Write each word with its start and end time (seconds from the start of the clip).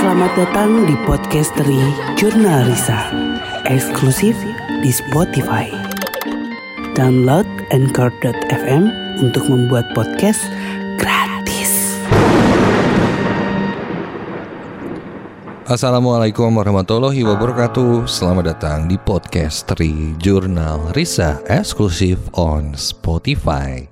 Selamat 0.00 0.32
datang 0.32 0.88
di 0.88 0.96
podcastery 1.04 1.76
Jurnal 2.16 2.64
Risa, 2.72 3.12
eksklusif 3.68 4.32
di 4.80 4.88
Spotify. 4.88 5.68
Download 6.96 7.44
Anchor.fm 7.68 8.88
untuk 9.20 9.44
membuat 9.52 9.84
podcast 9.92 10.40
gratis. 10.96 12.00
Assalamualaikum 15.68 16.48
warahmatullahi 16.48 17.20
wabarakatuh 17.20 18.08
Selamat 18.08 18.56
datang 18.56 18.88
di 18.88 18.96
podcast 18.96 19.68
Tri 19.68 20.16
Jurnal 20.16 20.96
Risa 20.96 21.44
eksklusif 21.44 22.16
on 22.32 22.72
Spotify 22.72 23.84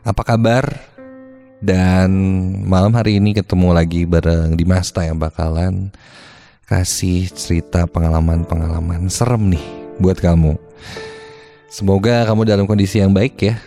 Apa 0.00 0.24
kabar? 0.24 0.89
Dan 1.60 2.08
malam 2.64 2.96
hari 2.96 3.20
ini 3.20 3.36
ketemu 3.36 3.76
lagi 3.76 4.08
bareng 4.08 4.56
Dimasta 4.56 5.04
yang 5.04 5.20
bakalan 5.20 5.92
kasih 6.64 7.28
cerita 7.36 7.84
pengalaman-pengalaman 7.84 9.12
serem 9.12 9.52
nih 9.52 9.64
buat 10.00 10.16
kamu. 10.16 10.56
Semoga 11.68 12.24
kamu 12.24 12.48
dalam 12.48 12.64
kondisi 12.66 12.98
yang 12.98 13.14
baik 13.14 13.36
ya 13.44 13.60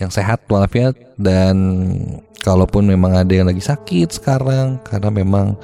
Yang 0.00 0.16
sehat 0.16 0.48
walafiat. 0.48 0.96
Dan 1.20 1.54
kalaupun 2.40 2.88
memang 2.88 3.20
ada 3.20 3.30
yang 3.30 3.46
lagi 3.46 3.60
sakit 3.60 4.16
sekarang 4.16 4.80
Karena 4.82 5.12
memang 5.12 5.54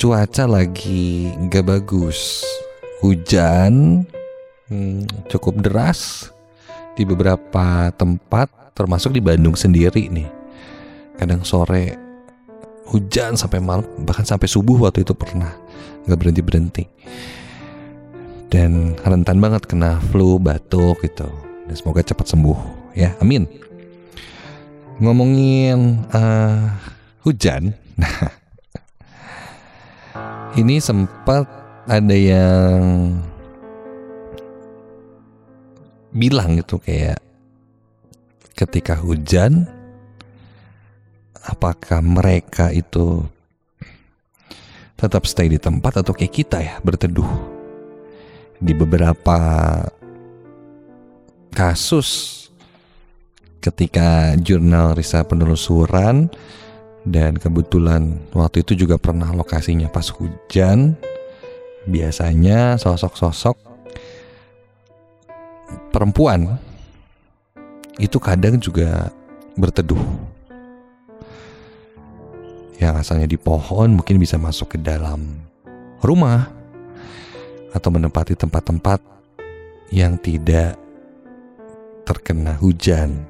cuaca 0.00 0.48
lagi 0.48 1.28
nggak 1.36 1.66
bagus 1.66 2.40
hujan 3.04 4.00
hmm, 4.72 5.28
cukup 5.28 5.60
deras 5.60 6.32
di 6.96 7.04
beberapa 7.04 7.92
tempat 7.92 8.48
termasuk 8.72 9.12
di 9.12 9.20
Bandung 9.20 9.52
sendiri 9.52 10.08
nih 10.08 10.39
kadang 11.20 11.44
sore 11.44 12.00
hujan 12.88 13.36
sampai 13.36 13.60
malam 13.60 13.84
bahkan 14.08 14.24
sampai 14.24 14.48
subuh 14.48 14.88
waktu 14.88 15.04
itu 15.04 15.12
pernah 15.12 15.52
nggak 16.08 16.16
berhenti 16.16 16.42
berhenti 16.42 16.84
dan 18.50 18.98
rentan 19.06 19.38
banget 19.38 19.68
kena 19.70 20.02
flu 20.10 20.42
batuk 20.42 20.98
gitu. 21.06 21.30
Dan 21.70 21.74
semoga 21.78 22.02
cepat 22.02 22.26
sembuh 22.34 22.58
ya. 22.98 23.14
Amin. 23.22 23.46
Ngomongin 24.98 26.02
uh, 26.10 26.66
hujan 27.22 27.72
nah 28.00 28.32
ini 30.58 30.82
sempat 30.82 31.46
ada 31.84 32.16
yang 32.16 33.16
bilang 36.10 36.58
gitu 36.58 36.82
kayak 36.82 37.22
ketika 38.58 38.98
hujan 38.98 39.68
apakah 41.46 42.00
mereka 42.04 42.68
itu 42.74 43.24
tetap 44.96 45.24
stay 45.24 45.48
di 45.48 45.56
tempat 45.56 46.04
atau 46.04 46.12
kayak 46.12 46.34
kita 46.34 46.58
ya 46.60 46.76
berteduh 46.84 47.28
di 48.60 48.76
beberapa 48.76 49.38
kasus 51.56 52.38
ketika 53.64 54.36
jurnal 54.40 54.92
Risa 54.96 55.24
penelusuran 55.24 56.28
dan 57.04 57.40
kebetulan 57.40 58.20
waktu 58.36 58.60
itu 58.60 58.84
juga 58.84 59.00
pernah 59.00 59.32
lokasinya 59.32 59.88
pas 59.88 60.08
hujan. 60.12 60.96
Biasanya 61.88 62.76
sosok-sosok 62.76 63.56
perempuan 65.88 66.60
itu 67.96 68.20
kadang 68.20 68.60
juga 68.60 69.08
berteduh. 69.56 70.29
Yang 72.80 72.94
asalnya 73.04 73.28
di 73.28 73.36
pohon 73.36 74.00
mungkin 74.00 74.16
bisa 74.16 74.40
masuk 74.40 74.74
ke 74.74 74.78
dalam 74.80 75.44
rumah 76.00 76.48
atau 77.76 77.92
menempati 77.92 78.32
tempat-tempat 78.34 79.04
yang 79.92 80.16
tidak 80.16 80.80
terkena 82.08 82.56
hujan. 82.56 83.28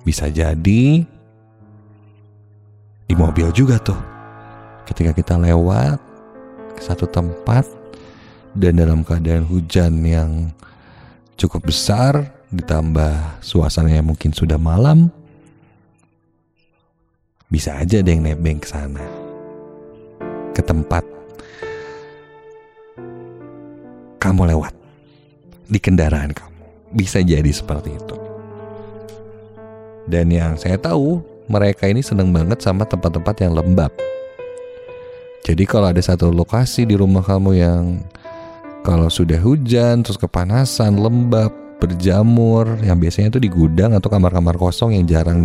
Bisa 0.00 0.32
jadi 0.32 1.04
di 3.04 3.14
mobil 3.14 3.52
juga 3.52 3.76
tuh. 3.76 4.00
Ketika 4.88 5.12
kita 5.12 5.36
lewat 5.36 6.00
ke 6.74 6.82
satu 6.82 7.04
tempat 7.04 7.68
dan 8.56 8.80
dalam 8.80 9.04
keadaan 9.04 9.44
hujan 9.46 10.00
yang 10.02 10.30
cukup 11.36 11.68
besar 11.68 12.32
ditambah 12.50 13.38
suasana 13.44 13.94
yang 13.94 14.10
mungkin 14.10 14.34
sudah 14.34 14.58
malam 14.58 15.12
bisa 17.50 17.74
aja 17.74 17.98
ada 17.98 18.14
yang 18.14 18.22
nebeng 18.22 18.62
ke 18.62 18.70
sana. 18.70 19.02
Ke 20.54 20.62
tempat. 20.62 21.02
Kamu 24.22 24.46
lewat. 24.46 24.70
Di 25.66 25.82
kendaraan 25.82 26.30
kamu. 26.30 26.94
Bisa 26.94 27.18
jadi 27.18 27.50
seperti 27.50 27.90
itu. 27.98 28.16
Dan 30.06 30.30
yang 30.30 30.54
saya 30.54 30.78
tahu 30.78 31.18
mereka 31.50 31.90
ini 31.90 32.06
seneng 32.06 32.30
banget 32.30 32.62
sama 32.62 32.86
tempat-tempat 32.86 33.34
yang 33.42 33.58
lembab. 33.58 33.90
Jadi 35.42 35.66
kalau 35.66 35.90
ada 35.90 35.98
satu 35.98 36.30
lokasi 36.30 36.86
di 36.86 36.94
rumah 36.94 37.26
kamu 37.26 37.50
yang 37.58 37.82
kalau 38.86 39.10
sudah 39.10 39.42
hujan 39.42 40.06
terus 40.06 40.18
kepanasan, 40.22 41.02
lembab, 41.02 41.50
berjamur, 41.82 42.78
yang 42.86 43.02
biasanya 43.02 43.34
itu 43.34 43.40
di 43.42 43.50
gudang 43.50 43.98
atau 43.98 44.06
kamar-kamar 44.06 44.54
kosong 44.54 44.94
yang 44.94 45.10
jarang 45.10 45.42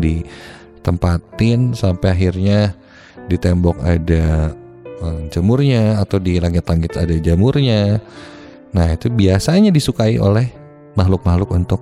ditempatin 0.86 1.74
sampai 1.74 2.14
akhirnya 2.14 2.78
di 3.26 3.42
tembok 3.42 3.82
ada 3.82 4.54
eh, 5.02 5.20
jamurnya 5.34 5.98
atau 5.98 6.22
di 6.22 6.38
langit-langit 6.38 6.94
ada 6.94 7.18
jamurnya. 7.18 7.98
Nah, 8.70 8.94
itu 8.94 9.10
biasanya 9.10 9.74
disukai 9.74 10.22
oleh 10.22 10.54
makhluk-makhluk 10.94 11.50
untuk 11.58 11.82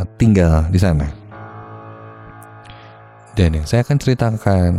eh, 0.00 0.08
tinggal 0.16 0.64
di 0.72 0.80
sana. 0.80 1.12
Dan 3.36 3.52
yang 3.52 3.68
saya 3.68 3.84
akan 3.84 4.00
ceritakan 4.00 4.72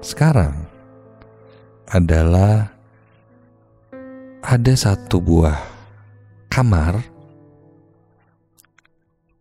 sekarang 0.00 0.64
adalah 1.92 2.72
ada 4.40 4.72
satu 4.72 5.20
buah 5.20 5.60
kamar. 6.48 7.04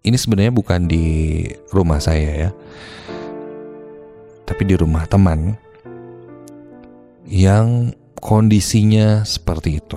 Ini 0.04 0.20
sebenarnya 0.20 0.52
bukan 0.52 0.84
di 0.84 1.48
rumah 1.72 2.04
saya 2.04 2.48
ya. 2.48 2.50
Tapi 4.44 4.68
di 4.68 4.76
rumah 4.76 5.08
teman 5.08 5.56
yang 7.24 7.96
kondisinya 8.20 9.24
seperti 9.24 9.80
itu. 9.80 9.96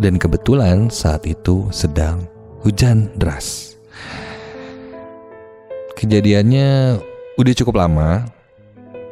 Dan 0.00 0.16
kebetulan 0.16 0.88
saat 0.88 1.28
itu 1.28 1.68
sedang 1.68 2.24
hujan 2.64 3.12
deras. 3.20 3.76
Kejadiannya 5.92 6.96
udah 7.36 7.54
cukup 7.54 7.84
lama 7.84 8.24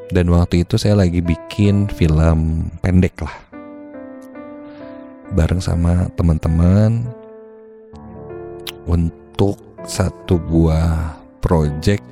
dan 0.09 0.33
waktu 0.33 0.65
itu 0.65 0.79
saya 0.81 0.97
lagi 0.97 1.19
bikin 1.19 1.91
film 1.91 2.71
pendek 2.79 3.19
lah 3.19 3.35
bareng 5.35 5.59
sama 5.59 6.07
teman-teman 6.15 7.03
untuk 8.87 9.66
satu 9.87 10.35
buah 10.43 11.15
project 11.39 12.03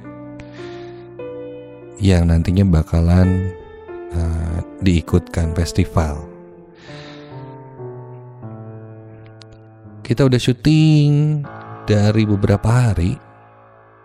yang 1.98 2.30
nantinya 2.30 2.62
bakalan 2.62 3.50
uh, 4.14 4.62
diikutkan 4.78 5.50
festival. 5.58 6.22
Kita 10.06 10.22
udah 10.30 10.38
syuting 10.38 11.42
dari 11.82 12.22
beberapa 12.22 12.70
hari 12.70 13.18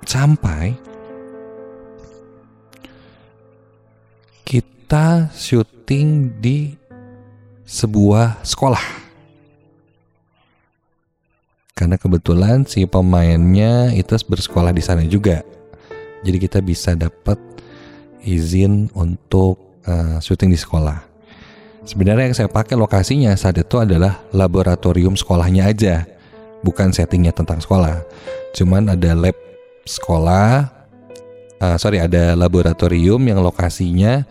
sampai 0.02 0.74
kita 4.47 5.29
syuting 5.29 6.41
di 6.41 6.73
sebuah 7.70 8.41
sekolah. 8.41 9.09
Karena 11.79 11.96
kebetulan 11.96 12.67
si 12.67 12.84
pemainnya 12.84 13.96
itu 13.96 14.11
bersekolah 14.28 14.76
di 14.76 14.84
sana 14.84 15.08
juga. 15.08 15.47
Jadi 16.28 16.35
kita 16.35 16.59
bisa 16.59 16.91
dapat 16.91 17.40
izin 18.20 18.91
untuk 18.91 19.79
uh, 19.87 20.20
syuting 20.20 20.52
di 20.52 20.59
sekolah. 20.59 20.99
Sebenarnya 21.87 22.28
yang 22.28 22.35
saya 22.35 22.52
pakai 22.52 22.76
lokasinya 22.76 23.31
saat 23.40 23.55
itu 23.64 23.79
adalah 23.79 24.20
laboratorium 24.35 25.16
sekolahnya 25.16 25.72
aja, 25.72 26.03
bukan 26.67 26.91
settingnya 26.91 27.31
tentang 27.31 27.64
sekolah. 27.64 28.03
Cuman 28.52 28.91
ada 28.91 29.16
lab 29.16 29.40
sekolah, 29.87 30.67
uh, 31.64 31.78
sorry 31.79 32.03
ada 32.03 32.35
laboratorium 32.35 33.23
yang 33.23 33.40
lokasinya 33.40 34.28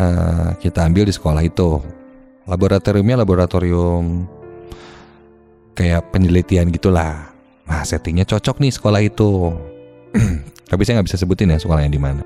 uh, 0.00 0.56
kita 0.56 0.80
ambil 0.88 1.04
di 1.04 1.12
sekolah 1.12 1.44
itu. 1.44 1.84
Laboratoriumnya 2.48 3.20
laboratorium 3.20 4.24
kayak 5.74 6.14
penelitian 6.14 6.70
gitulah. 6.70 7.34
Nah 7.66 7.82
settingnya 7.82 8.24
cocok 8.24 8.62
nih 8.62 8.72
sekolah 8.72 9.00
itu. 9.02 9.52
Tapi 10.70 10.80
saya 10.82 10.98
nggak 10.98 11.08
bisa 11.10 11.20
sebutin 11.20 11.52
ya 11.52 11.58
sekolahnya 11.60 11.90
di 11.92 12.00
mana. 12.00 12.22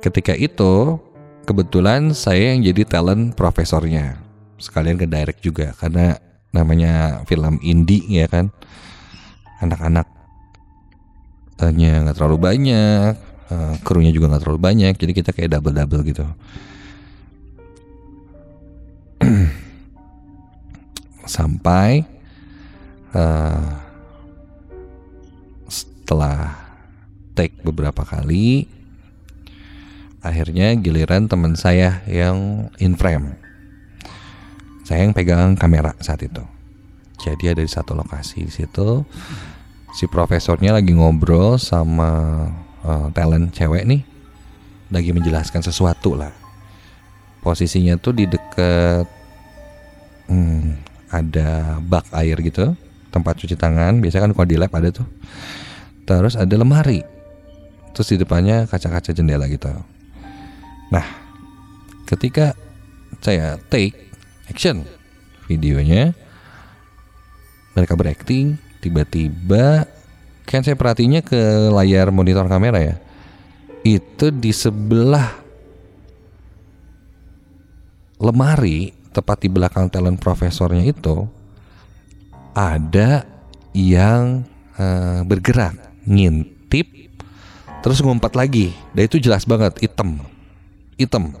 Ketika 0.00 0.34
itu 0.34 0.98
kebetulan 1.46 2.10
saya 2.12 2.52
yang 2.52 2.66
jadi 2.66 2.82
talent 2.84 3.38
profesornya 3.38 4.18
sekalian 4.58 4.98
ke 4.98 5.06
direct 5.06 5.40
juga 5.44 5.76
karena 5.76 6.16
namanya 6.50 7.22
film 7.28 7.60
indie 7.60 8.02
ya 8.08 8.26
kan 8.26 8.48
anak-anak 9.60 10.08
nya 11.76 12.04
nggak 12.04 12.16
terlalu 12.20 12.38
banyak 12.40 13.16
uh, 13.48 13.74
krunya 13.80 14.12
juga 14.12 14.28
nggak 14.28 14.42
terlalu 14.44 14.60
banyak 14.60 14.94
jadi 14.96 15.12
kita 15.16 15.30
kayak 15.32 15.56
double 15.56 15.72
double 15.72 16.02
gitu 16.04 16.24
sampai 21.26 22.06
uh, 23.12 23.70
setelah 25.66 26.54
take 27.36 27.58
beberapa 27.60 28.06
kali 28.06 28.70
akhirnya 30.26 30.74
giliran 30.74 31.30
teman 31.30 31.54
saya 31.54 32.02
yang 32.10 32.68
in 32.82 32.98
frame. 32.98 33.38
Saya 34.82 35.06
yang 35.06 35.14
pegang 35.14 35.54
kamera 35.54 35.94
saat 36.02 36.22
itu. 36.26 36.42
Jadi 37.22 37.50
ada 37.50 37.62
di 37.62 37.70
satu 37.70 37.94
lokasi 37.94 38.46
di 38.46 38.52
situ. 38.52 39.02
Si 39.94 40.06
profesornya 40.10 40.74
lagi 40.74 40.94
ngobrol 40.94 41.58
sama 41.58 42.46
uh, 42.82 43.08
talent 43.14 43.54
cewek 43.54 43.86
nih. 43.86 44.02
Lagi 44.94 45.10
menjelaskan 45.10 45.62
sesuatu 45.62 46.14
lah. 46.14 46.30
Posisinya 47.42 47.98
tuh 47.98 48.14
di 48.14 48.30
dekat 48.30 49.06
hmm, 50.30 50.86
ada 51.10 51.78
bak 51.82 52.10
air 52.16 52.38
gitu 52.42 52.74
tempat 53.10 53.38
cuci 53.38 53.54
tangan 53.54 54.02
biasanya 54.02 54.28
kan 54.28 54.32
kalau 54.34 54.48
di 54.48 54.56
lab 54.58 54.72
ada 54.74 54.90
tuh 54.90 55.06
terus 56.06 56.34
ada 56.34 56.54
lemari 56.54 57.02
terus 57.96 58.12
di 58.12 58.20
depannya 58.20 58.68
kaca-kaca 58.68 59.14
jendela 59.14 59.48
gitu 59.48 59.70
Nah, 60.90 61.06
ketika 62.06 62.54
saya 63.18 63.58
take 63.70 63.94
action 64.46 64.86
videonya, 65.50 66.14
mereka 67.74 67.98
berakting, 67.98 68.58
tiba-tiba 68.78 69.90
kan 70.46 70.62
saya 70.62 70.78
perhatinya 70.78 71.26
ke 71.26 71.70
layar 71.74 72.14
monitor 72.14 72.46
kamera 72.46 72.78
ya. 72.78 72.96
Itu 73.82 74.30
di 74.30 74.54
sebelah 74.54 75.42
lemari 78.22 78.95
tepat 79.16 79.40
di 79.40 79.48
belakang 79.48 79.88
talent 79.88 80.20
profesornya 80.20 80.84
itu 80.84 81.24
ada 82.52 83.24
yang 83.72 84.44
uh, 84.76 85.24
bergerak 85.24 85.76
ngintip 86.04 86.88
terus 87.80 88.04
ngumpat 88.04 88.36
lagi 88.36 88.76
dan 88.92 89.08
itu 89.08 89.16
jelas 89.16 89.48
banget 89.48 89.80
hitam 89.80 90.20
hitam. 91.00 91.32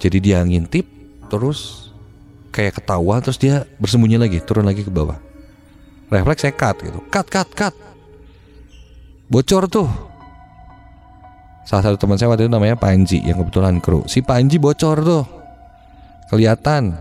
Jadi 0.00 0.18
dia 0.20 0.40
ngintip 0.40 0.88
terus 1.28 1.92
kayak 2.50 2.80
ketawa 2.80 3.20
terus 3.20 3.36
dia 3.36 3.68
bersembunyi 3.76 4.16
lagi 4.16 4.40
turun 4.40 4.64
lagi 4.64 4.84
ke 4.84 4.92
bawah. 4.92 5.20
Refleks 6.10 6.42
saya 6.42 6.56
cut 6.56 6.76
gitu. 6.80 7.00
Cut 7.12 7.28
cut 7.28 7.48
cut. 7.52 7.74
Bocor 9.30 9.70
tuh. 9.70 9.86
Salah 11.68 11.86
satu 11.86 12.02
teman 12.02 12.18
saya 12.18 12.32
waktu 12.32 12.48
itu 12.48 12.52
namanya 12.52 12.74
Panji 12.74 13.22
yang 13.22 13.38
kebetulan 13.38 13.78
kru. 13.78 14.02
Si 14.10 14.24
Panji 14.24 14.58
bocor 14.58 15.06
tuh. 15.06 15.39
Kelihatan. 16.30 16.94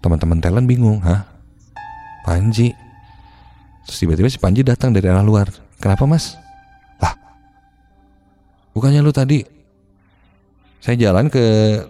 Teman-teman 0.00 0.40
talent 0.40 0.66
bingung, 0.66 0.98
hah? 1.04 1.28
Panji. 2.24 2.72
Terus 3.86 3.98
tiba-tiba 4.00 4.28
si 4.32 4.40
Panji 4.40 4.64
datang 4.64 4.90
dari 4.90 5.06
arah 5.06 5.22
luar. 5.22 5.52
Kenapa 5.78 6.08
mas? 6.08 6.42
Bukannya 8.72 9.04
lu 9.04 9.12
tadi 9.12 9.44
saya 10.82 10.96
jalan 10.98 11.28
ke 11.28 11.44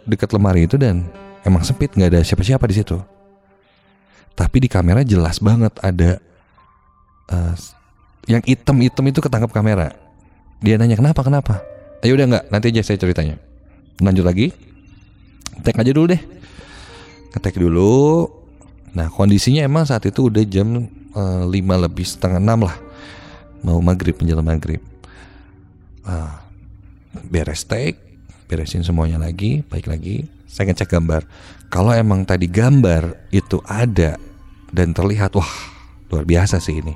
dekat 0.04 0.34
lemari 0.34 0.66
itu 0.66 0.76
dan 0.76 1.06
emang 1.46 1.62
sempit 1.62 1.94
nggak 1.94 2.10
ada 2.12 2.20
siapa-siapa 2.26 2.66
di 2.68 2.76
situ. 2.82 2.98
Tapi 4.34 4.66
di 4.66 4.68
kamera 4.68 5.06
jelas 5.06 5.38
banget 5.38 5.72
ada 5.78 6.18
uh, 7.30 7.54
yang 8.26 8.42
hitam-hitam 8.42 9.06
itu 9.08 9.22
ketangkap 9.22 9.50
kamera. 9.54 9.94
Dia 10.58 10.76
nanya 10.76 10.98
kenapa 10.98 11.22
kenapa? 11.22 11.62
Ayo 12.02 12.18
udah 12.18 12.26
nggak 12.28 12.44
nanti 12.50 12.66
aja 12.74 12.82
saya 12.82 12.98
ceritanya. 12.98 13.38
Lanjut 14.02 14.26
lagi. 14.26 14.50
Tek 15.60 15.76
aja 15.76 15.92
dulu 15.92 16.08
deh. 16.08 16.22
Ngetek 17.36 17.60
dulu. 17.60 18.24
Nah 18.96 19.12
kondisinya 19.12 19.60
emang 19.60 19.84
saat 19.84 20.08
itu 20.08 20.32
udah 20.32 20.44
jam 20.48 20.88
uh, 21.12 21.44
eh, 21.44 21.60
5 21.60 21.84
lebih 21.84 22.06
setengah 22.08 22.40
6 22.40 22.68
lah. 22.68 22.76
Mau 23.60 23.78
maghrib 23.84 24.16
menjelang 24.16 24.48
maghrib. 24.48 24.80
Uh, 26.02 26.34
beres 27.28 27.62
take 27.68 28.00
beresin 28.48 28.84
semuanya 28.84 29.16
lagi 29.16 29.64
baik 29.64 29.88
lagi 29.88 30.28
saya 30.44 30.72
ngecek 30.72 30.92
gambar 30.92 31.24
kalau 31.72 31.92
emang 31.96 32.24
tadi 32.28 32.48
gambar 32.48 33.32
itu 33.32 33.60
ada 33.64 34.20
dan 34.68 34.92
terlihat 34.92 35.32
wah 35.36 35.48
luar 36.12 36.28
biasa 36.28 36.60
sih 36.60 36.84
ini 36.84 36.92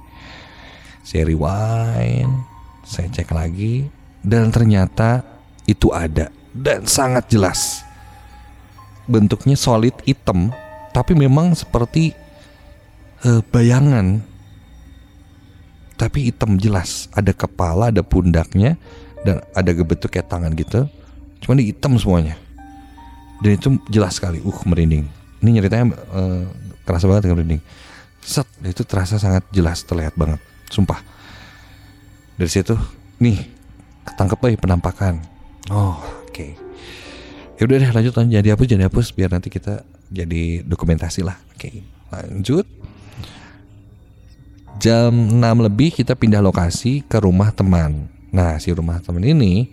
saya 1.00 1.24
rewind 1.24 2.28
saya 2.84 3.08
cek 3.08 3.32
lagi 3.32 3.88
dan 4.20 4.52
ternyata 4.52 5.24
itu 5.64 5.88
ada 5.96 6.28
dan 6.52 6.84
sangat 6.84 7.30
jelas 7.32 7.85
bentuknya 9.06 9.54
solid 9.54 9.94
hitam 10.02 10.50
tapi 10.96 11.12
memang 11.12 11.52
seperti 11.52 12.16
uh, 13.24 13.44
bayangan. 13.52 14.24
Tapi 15.96 16.28
hitam 16.28 16.60
jelas 16.60 17.08
ada 17.16 17.32
kepala 17.32 17.88
ada 17.88 18.04
pundaknya 18.04 18.76
dan 19.24 19.40
ada 19.56 19.70
gebetuk 19.72 20.12
kayak 20.12 20.28
tangan 20.28 20.52
gitu. 20.52 20.84
Cuma 21.40 21.56
di 21.56 21.72
hitam 21.72 21.96
semuanya. 21.96 22.36
Dan 23.40 23.56
itu 23.56 23.68
jelas 23.88 24.16
sekali 24.20 24.40
uh 24.44 24.60
merinding. 24.68 25.08
Ini 25.40 25.60
ceritanya 25.60 25.96
uh, 26.12 26.44
kerasa 26.84 27.08
banget 27.08 27.28
dengan 27.28 27.36
merinding. 27.40 27.62
Set 28.20 28.48
itu 28.64 28.84
terasa 28.84 29.16
sangat 29.16 29.44
jelas 29.52 29.84
terlihat 29.84 30.12
banget. 30.16 30.40
Sumpah. 30.68 31.00
Dari 32.36 32.50
situ 32.52 32.76
nih 33.16 33.40
ketangkep 34.04 34.38
lagi 34.40 34.56
penampakan. 34.60 35.14
Oh 35.72 35.96
oke. 35.96 36.32
okay. 36.32 36.65
Ya 37.56 37.62
udah 37.64 37.76
deh 37.80 37.90
lanjut 37.92 38.12
lanjut 38.16 38.32
jadi 38.32 38.48
hapus 38.52 38.66
jadi 38.68 38.84
hapus 38.88 39.06
biar 39.16 39.30
nanti 39.32 39.48
kita 39.48 39.82
jadi 40.12 40.62
dokumentasi 40.62 41.24
lah 41.24 41.36
oke 41.56 41.70
lanjut 42.12 42.66
jam 44.76 45.12
6 45.12 45.40
lebih 45.40 45.90
kita 45.96 46.12
pindah 46.12 46.44
lokasi 46.44 47.00
ke 47.08 47.16
rumah 47.16 47.48
teman 47.50 48.16
Nah, 48.36 48.60
si 48.60 48.68
rumah 48.68 49.00
temen 49.00 49.24
ini 49.24 49.72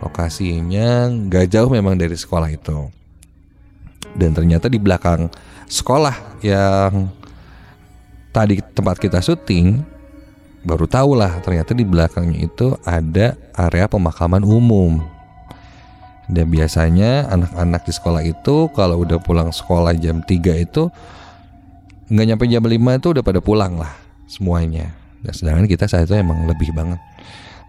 lokasinya 0.00 1.12
gak 1.28 1.52
jauh 1.52 1.68
memang 1.68 2.00
dari 2.00 2.16
sekolah 2.16 2.48
itu. 2.48 2.88
Dan 4.16 4.32
ternyata 4.32 4.72
di 4.72 4.80
belakang 4.80 5.28
sekolah 5.68 6.40
yang 6.40 7.12
tadi 8.32 8.64
tempat 8.72 8.96
kita 8.96 9.20
syuting 9.20 9.84
baru 10.64 10.88
tahu 10.88 11.12
lah 11.12 11.44
ternyata 11.44 11.76
di 11.76 11.84
belakangnya 11.84 12.40
itu 12.48 12.72
ada 12.88 13.36
area 13.52 13.84
pemakaman 13.84 14.40
umum. 14.40 15.04
Dan 16.24 16.48
biasanya 16.48 17.28
anak-anak 17.28 17.84
di 17.84 17.92
sekolah 17.92 18.22
itu 18.24 18.72
kalau 18.72 19.04
udah 19.04 19.20
pulang 19.20 19.52
sekolah 19.52 19.92
jam 20.00 20.24
3 20.24 20.64
itu 20.64 20.88
nggak 22.08 22.26
nyampe 22.32 22.44
jam 22.48 22.64
5 22.64 22.72
itu 22.72 23.08
udah 23.12 23.24
pada 23.24 23.40
pulang 23.44 23.76
lah 23.76 23.92
semuanya. 24.24 24.92
Dan 25.20 25.32
sedangkan 25.32 25.66
kita 25.68 25.84
saat 25.88 26.08
itu 26.08 26.16
emang 26.16 26.48
lebih 26.48 26.72
banget. 26.72 27.00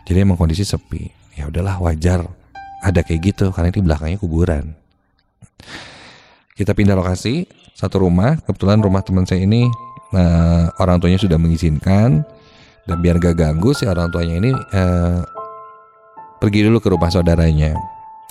Jadi 0.08 0.18
emang 0.24 0.40
kondisi 0.40 0.64
sepi. 0.64 1.12
Ya 1.36 1.52
udahlah 1.52 1.80
wajar 1.84 2.24
ada 2.80 3.04
kayak 3.04 3.36
gitu 3.36 3.52
karena 3.52 3.76
di 3.76 3.84
belakangnya 3.84 4.20
kuburan. 4.20 4.72
Kita 6.56 6.72
pindah 6.72 6.96
lokasi 6.96 7.44
satu 7.76 8.08
rumah. 8.08 8.40
Kebetulan 8.40 8.80
rumah 8.80 9.04
teman 9.04 9.28
saya 9.28 9.44
ini 9.44 9.68
uh, 10.16 10.72
orang 10.80 11.04
tuanya 11.04 11.20
sudah 11.20 11.36
mengizinkan 11.36 12.24
dan 12.86 12.98
biar 13.02 13.18
gak 13.18 13.36
ganggu 13.36 13.74
si 13.74 13.90
orang 13.90 14.14
tuanya 14.14 14.36
ini 14.40 14.52
uh, 14.54 15.26
pergi 16.38 16.70
dulu 16.70 16.78
ke 16.78 16.88
rumah 16.94 17.10
saudaranya 17.10 17.74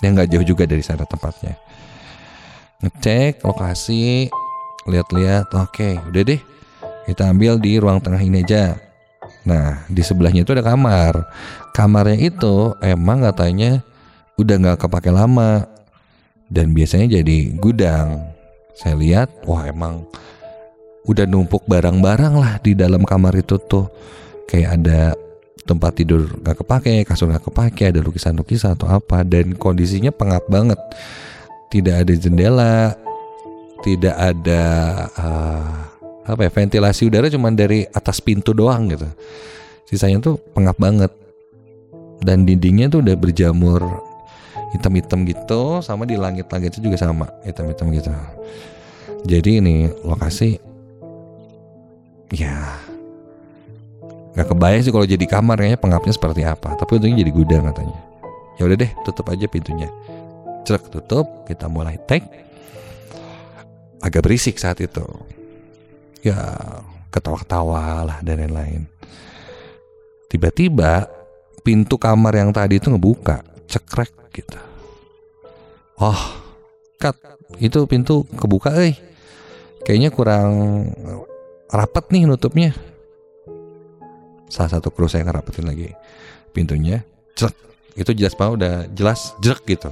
yang 0.03 0.17
nggak 0.17 0.31
jauh 0.31 0.45
juga 0.45 0.63
dari 0.67 0.83
sana 0.83 1.07
tempatnya. 1.07 1.55
Ngecek 2.83 3.45
lokasi, 3.45 4.27
lihat-lihat, 4.89 5.49
oke, 5.55 5.71
okay, 5.71 5.93
udah 6.11 6.23
deh 6.23 6.41
kita 7.05 7.29
ambil 7.29 7.61
di 7.61 7.77
ruang 7.77 8.01
tengah 8.01 8.19
ini 8.19 8.41
aja. 8.41 8.75
Nah, 9.45 9.85
di 9.85 10.01
sebelahnya 10.01 10.41
itu 10.41 10.57
ada 10.57 10.65
kamar. 10.65 11.21
Kamarnya 11.77 12.17
itu 12.17 12.73
emang 12.81 13.21
katanya 13.21 13.85
udah 14.41 14.55
nggak 14.57 14.77
kepake 14.81 15.13
lama 15.13 15.69
dan 16.49 16.73
biasanya 16.73 17.21
jadi 17.21 17.53
gudang. 17.61 18.25
Saya 18.73 18.97
lihat, 18.97 19.29
wah 19.45 19.69
emang 19.69 20.03
udah 21.05 21.29
numpuk 21.29 21.63
barang-barang 21.69 22.33
lah 22.35 22.57
di 22.59 22.73
dalam 22.73 23.05
kamar 23.05 23.37
itu 23.37 23.61
tuh. 23.61 23.85
Kayak 24.49 24.69
ada 24.81 25.01
tempat 25.65 25.97
tidur 25.97 26.29
nggak 26.39 26.61
kepake, 26.61 27.03
kasur 27.03 27.27
nggak 27.27 27.49
kepake, 27.49 27.89
ada 27.89 27.99
lukisan-lukisan 28.05 28.77
atau 28.77 28.85
apa 28.87 29.25
dan 29.25 29.57
kondisinya 29.57 30.13
pengap 30.13 30.45
banget. 30.45 30.77
Tidak 31.73 31.95
ada 32.05 32.13
jendela, 32.13 32.93
tidak 33.81 34.15
ada 34.15 34.63
uh, 35.17 35.73
apa 36.25 36.41
ya 36.47 36.51
ventilasi 36.53 37.09
udara 37.09 37.27
cuma 37.29 37.49
dari 37.49 37.83
atas 37.89 38.21
pintu 38.21 38.53
doang 38.53 38.89
gitu. 38.93 39.09
Sisanya 39.89 40.21
tuh 40.21 40.37
pengap 40.53 40.77
banget. 40.77 41.11
Dan 42.25 42.47
dindingnya 42.47 42.89
tuh 42.89 43.05
udah 43.05 43.13
berjamur 43.19 43.81
hitam-hitam 44.73 45.27
gitu 45.29 45.83
sama 45.85 46.09
di 46.09 46.17
langit-langitnya 46.17 46.81
juga 46.81 46.97
sama 46.97 47.29
hitam-hitam 47.45 47.93
gitu. 47.93 48.09
Jadi 49.25 49.61
ini 49.61 49.89
lokasi 50.01 50.57
ya 52.33 52.84
nggak 54.35 54.51
kebayang 54.51 54.83
sih 54.83 54.91
kalau 54.91 55.07
jadi 55.07 55.25
kamar 55.25 55.55
kayaknya 55.63 55.79
pengapnya 55.79 56.13
seperti 56.13 56.43
apa. 56.43 56.75
Tapi 56.75 56.99
untungnya 56.99 57.23
jadi 57.23 57.31
gudang 57.31 57.63
katanya. 57.71 57.99
Ya 58.59 58.67
udah 58.67 58.77
deh 58.77 58.91
tutup 59.07 59.31
aja 59.31 59.47
pintunya. 59.47 59.87
Cek 60.67 60.91
tutup. 60.91 61.47
Kita 61.47 61.71
mulai 61.71 61.95
take 62.03 62.27
agak 64.03 64.27
berisik 64.27 64.59
saat 64.59 64.83
itu. 64.83 65.07
Ya 66.19 66.35
ketawa-ketawa 67.15 68.03
lah 68.03 68.17
dan 68.19 68.43
lain-lain. 68.43 68.91
Tiba-tiba 70.27 71.07
pintu 71.63 71.95
kamar 71.95 72.35
yang 72.35 72.51
tadi 72.51 72.75
itu 72.75 72.91
ngebuka. 72.91 73.39
Cekrek 73.71 74.11
gitu. 74.35 74.59
Oh 75.95 76.43
cut. 76.99 77.15
Itu 77.63 77.87
pintu 77.87 78.27
kebuka 78.35 78.75
eh. 78.83 78.99
Kayaknya 79.87 80.11
kurang 80.11 80.51
rapet 81.71 82.11
nih 82.11 82.27
nutupnya 82.27 82.75
salah 84.49 84.77
satu 84.77 84.93
kru 84.93 85.09
saya 85.09 85.25
ngerapetin 85.25 85.65
lagi 85.65 85.89
pintunya 86.55 87.03
cek 87.35 87.53
itu 87.95 88.11
jelas 88.15 88.35
banget 88.35 88.53
udah 88.59 88.75
jelas 88.91 89.19
jerk 89.39 89.63
gitu. 89.67 89.91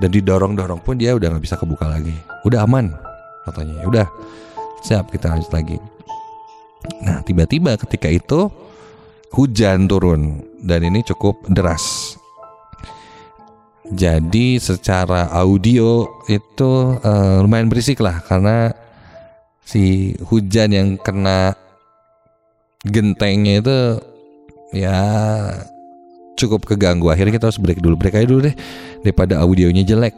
Dan 0.00 0.08
didorong 0.08 0.56
dorong 0.56 0.80
pun 0.80 0.96
dia 0.96 1.12
udah 1.12 1.36
nggak 1.36 1.44
bisa 1.44 1.60
kebuka 1.60 1.84
lagi. 1.84 2.14
Udah 2.48 2.64
aman 2.64 2.96
katanya. 3.44 3.84
Ya 3.84 3.86
udah 3.86 4.06
siap 4.80 5.12
kita 5.12 5.36
lanjut 5.36 5.52
lagi. 5.52 5.76
Nah 7.04 7.20
tiba-tiba 7.20 7.76
ketika 7.76 8.08
itu 8.08 8.48
hujan 9.36 9.84
turun 9.84 10.40
dan 10.64 10.80
ini 10.88 11.04
cukup 11.04 11.44
deras. 11.52 12.16
Jadi 13.90 14.62
secara 14.62 15.28
audio 15.34 16.06
itu 16.30 16.94
uh, 17.02 17.42
lumayan 17.42 17.66
berisik 17.66 17.98
lah 17.98 18.22
karena 18.22 18.70
si 19.66 20.14
hujan 20.30 20.70
yang 20.70 20.88
kena 20.94 21.58
gentengnya 22.86 23.60
itu 23.60 23.78
ya 24.72 24.98
cukup 26.40 26.64
keganggu. 26.64 27.12
Akhirnya 27.12 27.36
kita 27.36 27.52
harus 27.52 27.60
break 27.60 27.84
dulu. 27.84 28.00
Break 28.00 28.16
aja 28.16 28.26
dulu 28.28 28.40
deh 28.48 28.56
daripada 29.04 29.40
audionya 29.44 29.84
jelek. 29.84 30.16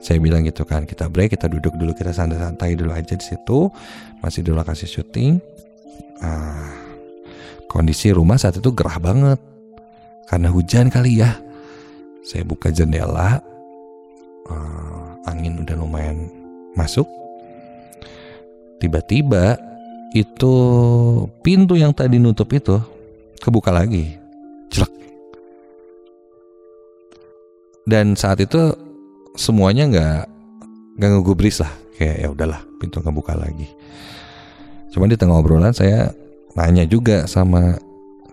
Saya 0.00 0.20
bilang 0.20 0.44
gitu 0.44 0.68
kan 0.68 0.84
kita 0.84 1.08
break 1.08 1.32
kita 1.36 1.48
duduk 1.48 1.76
dulu 1.80 1.96
kita 1.96 2.12
santai-santai 2.12 2.76
dulu 2.76 2.92
aja 2.92 3.16
di 3.16 3.24
situ. 3.24 3.68
Masih 4.24 4.40
di 4.40 4.52
lokasi 4.52 4.88
syuting. 4.88 5.40
Ah, 6.24 6.72
kondisi 7.68 8.12
rumah 8.12 8.40
saat 8.40 8.56
itu 8.56 8.72
gerah 8.72 8.96
banget. 8.96 9.40
Karena 10.24 10.48
hujan 10.48 10.88
kali 10.88 11.20
ya. 11.20 11.36
Saya 12.24 12.48
buka 12.48 12.72
jendela. 12.72 13.44
Uh, 14.44 15.16
angin 15.24 15.60
udah 15.60 15.76
lumayan 15.76 16.28
masuk. 16.76 17.08
Tiba-tiba 18.76 19.56
itu 20.14 20.54
pintu 21.42 21.74
yang 21.74 21.90
tadi 21.90 22.22
nutup 22.22 22.46
itu 22.54 22.78
kebuka 23.42 23.74
lagi. 23.74 24.14
Jelek. 24.70 24.92
Dan 27.82 28.14
saat 28.14 28.38
itu 28.38 28.72
semuanya 29.34 29.90
nggak 29.90 30.20
nggak 31.02 31.10
ngegubris 31.18 31.58
lah. 31.58 31.74
Kayak 31.98 32.16
ya 32.22 32.28
udahlah 32.30 32.60
pintu 32.78 33.02
kebuka 33.02 33.34
lagi. 33.34 33.66
Cuman 34.94 35.10
di 35.10 35.18
tengah 35.18 35.42
obrolan 35.42 35.74
saya 35.74 36.14
nanya 36.54 36.86
juga 36.86 37.26
sama 37.26 37.74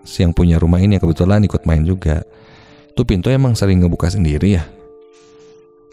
si 0.06 0.22
yang 0.22 0.30
punya 0.30 0.62
rumah 0.62 0.78
ini 0.78 0.94
yang 0.94 1.02
kebetulan 1.02 1.42
ikut 1.42 1.66
main 1.66 1.82
juga. 1.82 2.22
Tuh 2.94 3.02
pintu 3.02 3.26
emang 3.34 3.58
sering 3.58 3.82
ngebuka 3.82 4.06
sendiri 4.06 4.54
ya? 4.54 4.64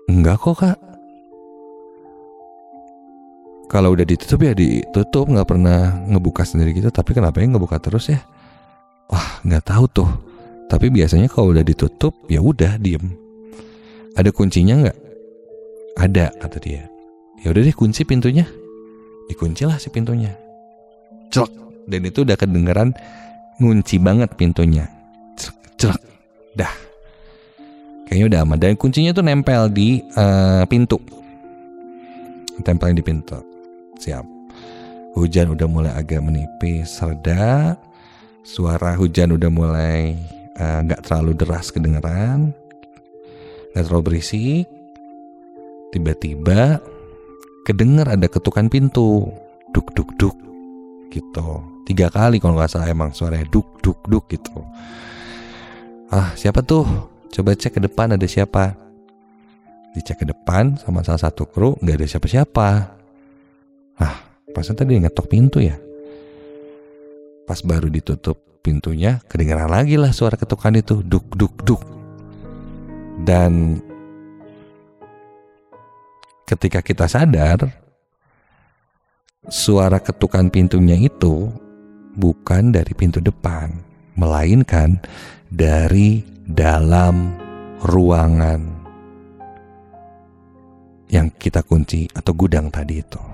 Enggak 0.06 0.38
kok 0.38 0.62
kak 0.62 0.78
kalau 3.70 3.94
udah 3.94 4.02
ditutup 4.02 4.42
ya 4.42 4.58
ditutup 4.58 5.30
nggak 5.30 5.46
pernah 5.46 6.02
ngebuka 6.10 6.42
sendiri 6.42 6.74
gitu. 6.74 6.90
Tapi 6.90 7.14
kenapa 7.14 7.38
yang 7.38 7.54
ngebuka 7.54 7.78
terus 7.78 8.10
ya? 8.10 8.18
Wah 9.14 9.46
nggak 9.46 9.70
tahu 9.70 9.86
tuh. 9.86 10.10
Tapi 10.66 10.90
biasanya 10.90 11.30
kalau 11.30 11.54
udah 11.54 11.62
ditutup 11.62 12.18
ya 12.26 12.42
udah 12.42 12.82
diem. 12.82 13.14
Ada 14.18 14.34
kuncinya 14.34 14.74
nggak? 14.82 14.98
Ada 16.02 16.34
kata 16.42 16.58
dia. 16.58 16.90
Ya 17.46 17.54
udah 17.54 17.62
deh 17.62 17.76
kunci 17.78 18.02
pintunya. 18.10 18.50
Dikunci 19.30 19.70
lah 19.70 19.78
si 19.78 19.94
pintunya. 19.94 20.34
Celak. 21.30 21.54
Dan 21.86 22.10
itu 22.10 22.26
udah 22.26 22.34
kedengeran 22.34 22.98
ngunci 23.62 24.02
banget 24.02 24.34
pintunya. 24.34 24.90
Celak 25.38 25.58
celak. 25.78 26.02
Dah. 26.58 26.74
Kayaknya 28.10 28.26
udah 28.34 28.40
aman. 28.50 28.58
Dan 28.58 28.74
kuncinya 28.82 29.14
tuh 29.14 29.22
nempel 29.22 29.70
di 29.70 30.02
uh, 30.18 30.66
pintu. 30.66 30.98
Tempelin 32.66 32.98
di 32.98 33.06
pintu 33.06 33.49
Siap. 34.00 34.24
Hujan 35.20 35.52
udah 35.52 35.68
mulai 35.68 35.92
agak 35.92 36.24
menipis, 36.24 37.04
reda. 37.04 37.76
Suara 38.48 38.96
hujan 38.96 39.36
udah 39.36 39.52
mulai 39.52 40.16
eh, 40.56 40.80
nggak 40.88 41.02
uh, 41.02 41.06
terlalu 41.06 41.36
deras 41.36 41.68
kedengeran, 41.70 42.56
nggak 43.76 43.84
terlalu 43.84 44.04
berisik. 44.16 44.66
Tiba-tiba 45.92 46.80
kedenger 47.68 48.08
ada 48.16 48.28
ketukan 48.32 48.72
pintu, 48.72 49.28
duk 49.76 49.92
duk 49.92 50.10
duk, 50.16 50.38
gitu. 51.12 51.60
Tiga 51.84 52.08
kali 52.08 52.40
kalau 52.40 52.56
nggak 52.56 52.72
salah 52.72 52.88
emang 52.88 53.12
suaranya 53.12 53.50
duk 53.52 53.68
duk 53.84 54.00
duk 54.08 54.24
gitu. 54.32 54.64
Ah 56.08 56.32
siapa 56.40 56.64
tuh? 56.64 56.88
Coba 57.30 57.54
cek 57.54 57.78
ke 57.78 57.82
depan 57.84 58.16
ada 58.16 58.26
siapa. 58.26 58.74
Dicek 59.94 60.24
ke 60.24 60.26
depan 60.26 60.80
sama 60.80 61.04
salah 61.04 61.28
satu 61.28 61.50
kru 61.50 61.76
nggak 61.82 61.98
ada 61.98 62.08
siapa-siapa 62.08 62.99
Ah, 64.00 64.16
pasnya 64.56 64.80
tadi 64.80 64.98
ngetok 64.98 65.28
pintu 65.28 65.60
ya. 65.60 65.76
Pas 67.46 67.60
baru 67.62 67.92
ditutup 67.92 68.40
pintunya, 68.64 69.20
kedengaran 69.28 69.72
lagi 69.72 69.96
lah 69.96 70.16
suara 70.16 70.36
ketukan 70.40 70.80
itu, 70.80 71.04
duk 71.04 71.28
duk 71.36 71.54
duk. 71.64 71.82
Dan 73.20 73.84
ketika 76.48 76.80
kita 76.80 77.06
sadar, 77.06 77.70
suara 79.50 80.00
ketukan 80.00 80.48
pintunya 80.50 80.96
itu 80.98 81.52
bukan 82.16 82.72
dari 82.74 82.94
pintu 82.96 83.20
depan, 83.20 83.74
melainkan 84.16 85.02
dari 85.50 86.22
dalam 86.46 87.34
ruangan 87.82 88.62
yang 91.10 91.34
kita 91.42 91.66
kunci 91.66 92.06
atau 92.14 92.34
gudang 92.38 92.70
tadi 92.70 93.02
itu. 93.02 93.29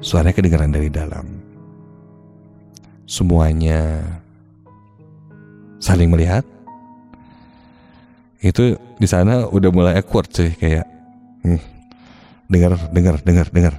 Suaranya 0.00 0.32
kedengaran 0.32 0.72
dari 0.72 0.88
dalam. 0.88 1.28
Semuanya 3.04 4.00
saling 5.76 6.08
melihat. 6.08 6.44
Itu 8.40 8.80
di 8.96 9.04
sana 9.04 9.44
udah 9.44 9.68
mulai 9.68 10.00
awkward 10.00 10.32
sih 10.32 10.56
kayak 10.56 10.88
hmm, 11.44 11.60
dengar 12.48 12.72
dengar 12.88 13.20
dengar 13.20 13.46
dengar 13.52 13.74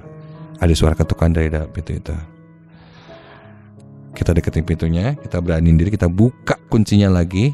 ada 0.62 0.74
suara 0.78 0.94
ketukan 0.94 1.34
dari 1.34 1.50
dalam 1.50 1.66
pintu 1.74 1.98
itu. 1.98 2.14
Kita 4.14 4.30
deketin 4.30 4.62
pintunya, 4.62 5.18
kita 5.18 5.42
beraniin 5.42 5.74
diri, 5.74 5.90
kita 5.90 6.06
buka 6.06 6.54
kuncinya 6.70 7.10
lagi. 7.10 7.50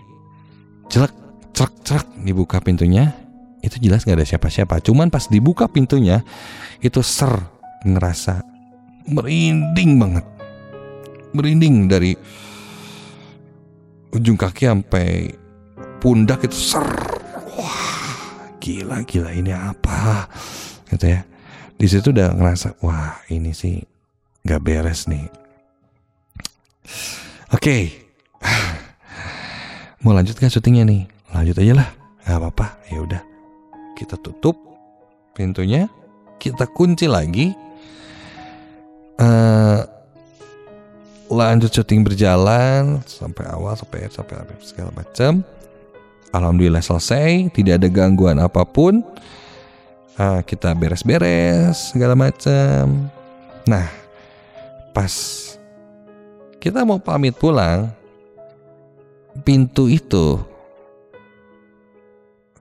Celak, 0.92 1.16
celak, 1.56 1.72
celak, 1.80 2.08
dibuka 2.20 2.60
pintunya. 2.60 3.16
Itu 3.64 3.80
jelas 3.80 4.04
nggak 4.04 4.20
ada 4.20 4.28
siapa-siapa. 4.28 4.84
Cuman 4.84 5.08
pas 5.08 5.24
dibuka 5.32 5.64
pintunya, 5.64 6.20
itu 6.84 7.00
ser 7.00 7.32
ngerasa 7.86 8.57
merinding 9.08 9.96
banget. 9.96 10.24
Merinding 11.32 11.88
dari 11.88 12.12
ujung 14.12 14.36
kaki 14.36 14.68
sampai 14.68 15.32
pundak 16.00 16.44
itu 16.44 16.56
ser. 16.56 16.86
Wah 17.56 18.56
gila 18.60 19.02
gila 19.04 19.30
ini 19.32 19.52
apa? 19.52 20.28
Gitu 20.92 21.06
ya. 21.08 21.20
Di 21.78 21.86
situ 21.86 22.10
udah 22.10 22.34
ngerasa 22.34 22.80
wah 22.82 23.22
ini 23.30 23.52
sih 23.54 23.80
nggak 24.44 24.62
beres 24.62 25.08
nih. 25.08 25.26
Oke. 27.52 27.60
Okay. 27.60 27.82
mau 30.04 30.14
lanjut 30.14 30.38
kan 30.38 30.48
syutingnya 30.48 30.84
nih? 30.88 31.02
Lanjut 31.34 31.56
aja 31.60 31.72
lah. 31.84 31.88
Nggak 32.24 32.38
apa-apa. 32.40 32.66
Ya 32.88 32.98
udah. 33.02 33.22
Kita 33.96 34.16
tutup 34.20 34.56
pintunya. 35.36 35.88
Kita 36.38 36.70
kunci 36.70 37.10
lagi 37.10 37.50
uh, 39.18 39.84
lanjut 41.28 41.70
syuting 41.70 42.06
berjalan 42.06 43.04
sampai 43.04 43.44
awal 43.52 43.76
sampai 43.76 44.08
sampai 44.08 44.40
segala 44.64 44.90
macam 44.96 45.44
alhamdulillah 46.32 46.80
selesai 46.80 47.52
tidak 47.52 47.82
ada 47.82 47.88
gangguan 47.90 48.40
apa 48.40 48.64
pun. 48.64 49.04
Uh, 50.18 50.42
kita 50.42 50.74
beres-beres 50.74 51.94
segala 51.94 52.18
macam 52.18 53.06
nah 53.62 53.86
pas 54.90 55.14
kita 56.58 56.82
mau 56.82 56.98
pamit 56.98 57.38
pulang 57.38 57.86
pintu 59.46 59.86
itu 59.86 60.42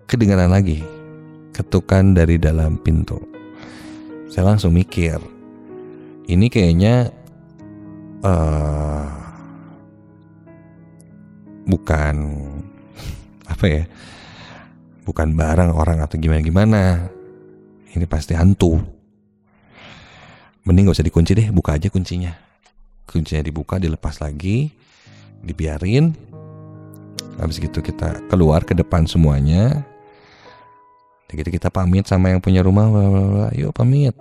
kedengaran 0.06 0.54
lagi 0.54 0.86
ketukan 1.58 2.14
dari 2.14 2.38
dalam 2.38 2.78
pintu. 2.78 3.18
Saya 4.30 4.54
langsung 4.54 4.78
mikir, 4.78 5.18
ini 6.27 6.51
kayaknya 6.51 7.10
uh, 8.22 9.07
bukan 11.63 12.15
apa 13.48 13.65
ya, 13.65 13.84
bukan 15.07 15.34
barang 15.34 15.72
orang 15.72 16.03
atau 16.03 16.19
gimana 16.19 16.43
gimana. 16.43 16.84
Ini 17.96 18.03
pasti 18.05 18.36
hantu. 18.36 18.77
Mending 20.67 20.91
gak 20.91 21.00
usah 21.00 21.07
dikunci 21.07 21.31
deh, 21.31 21.48
buka 21.50 21.79
aja 21.79 21.88
kuncinya. 21.88 22.36
Kuncinya 23.07 23.39
dibuka, 23.39 23.79
dilepas 23.79 24.19
lagi, 24.19 24.69
dibiarin. 25.39 26.12
Habis 27.39 27.63
gitu 27.63 27.79
kita 27.79 28.27
keluar 28.27 28.67
ke 28.67 28.75
depan 28.75 29.07
semuanya, 29.07 29.86
gitu 31.29 31.53
kita 31.53 31.69
pamit 31.69 32.10
sama 32.10 32.34
yang 32.34 32.41
punya 32.41 32.65
rumah, 32.65 32.89
yuk 33.53 33.72
pamit. 33.72 34.17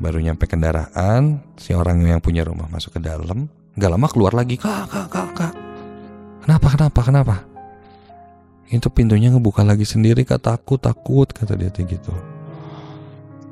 Baru 0.00 0.16
nyampe 0.18 0.48
kendaraan, 0.48 1.44
si 1.60 1.76
orang 1.76 2.00
yang 2.08 2.24
punya 2.24 2.40
rumah 2.40 2.66
masuk 2.72 2.96
ke 2.96 3.00
dalam, 3.04 3.52
gak 3.76 3.90
lama 3.92 4.08
keluar 4.08 4.32
lagi, 4.32 4.56
kak, 4.56 4.88
kak, 4.88 5.06
kak, 5.12 5.30
kak. 5.36 5.54
Kenapa, 6.40 6.66
kenapa, 6.72 7.00
kenapa? 7.04 7.36
Itu 8.72 8.88
pintunya 8.88 9.28
ngebuka 9.28 9.60
lagi 9.60 9.84
sendiri, 9.84 10.24
kak 10.24 10.40
takut, 10.40 10.80
takut, 10.80 11.28
kata 11.28 11.52
dia 11.52 11.68
gitu. 11.68 12.14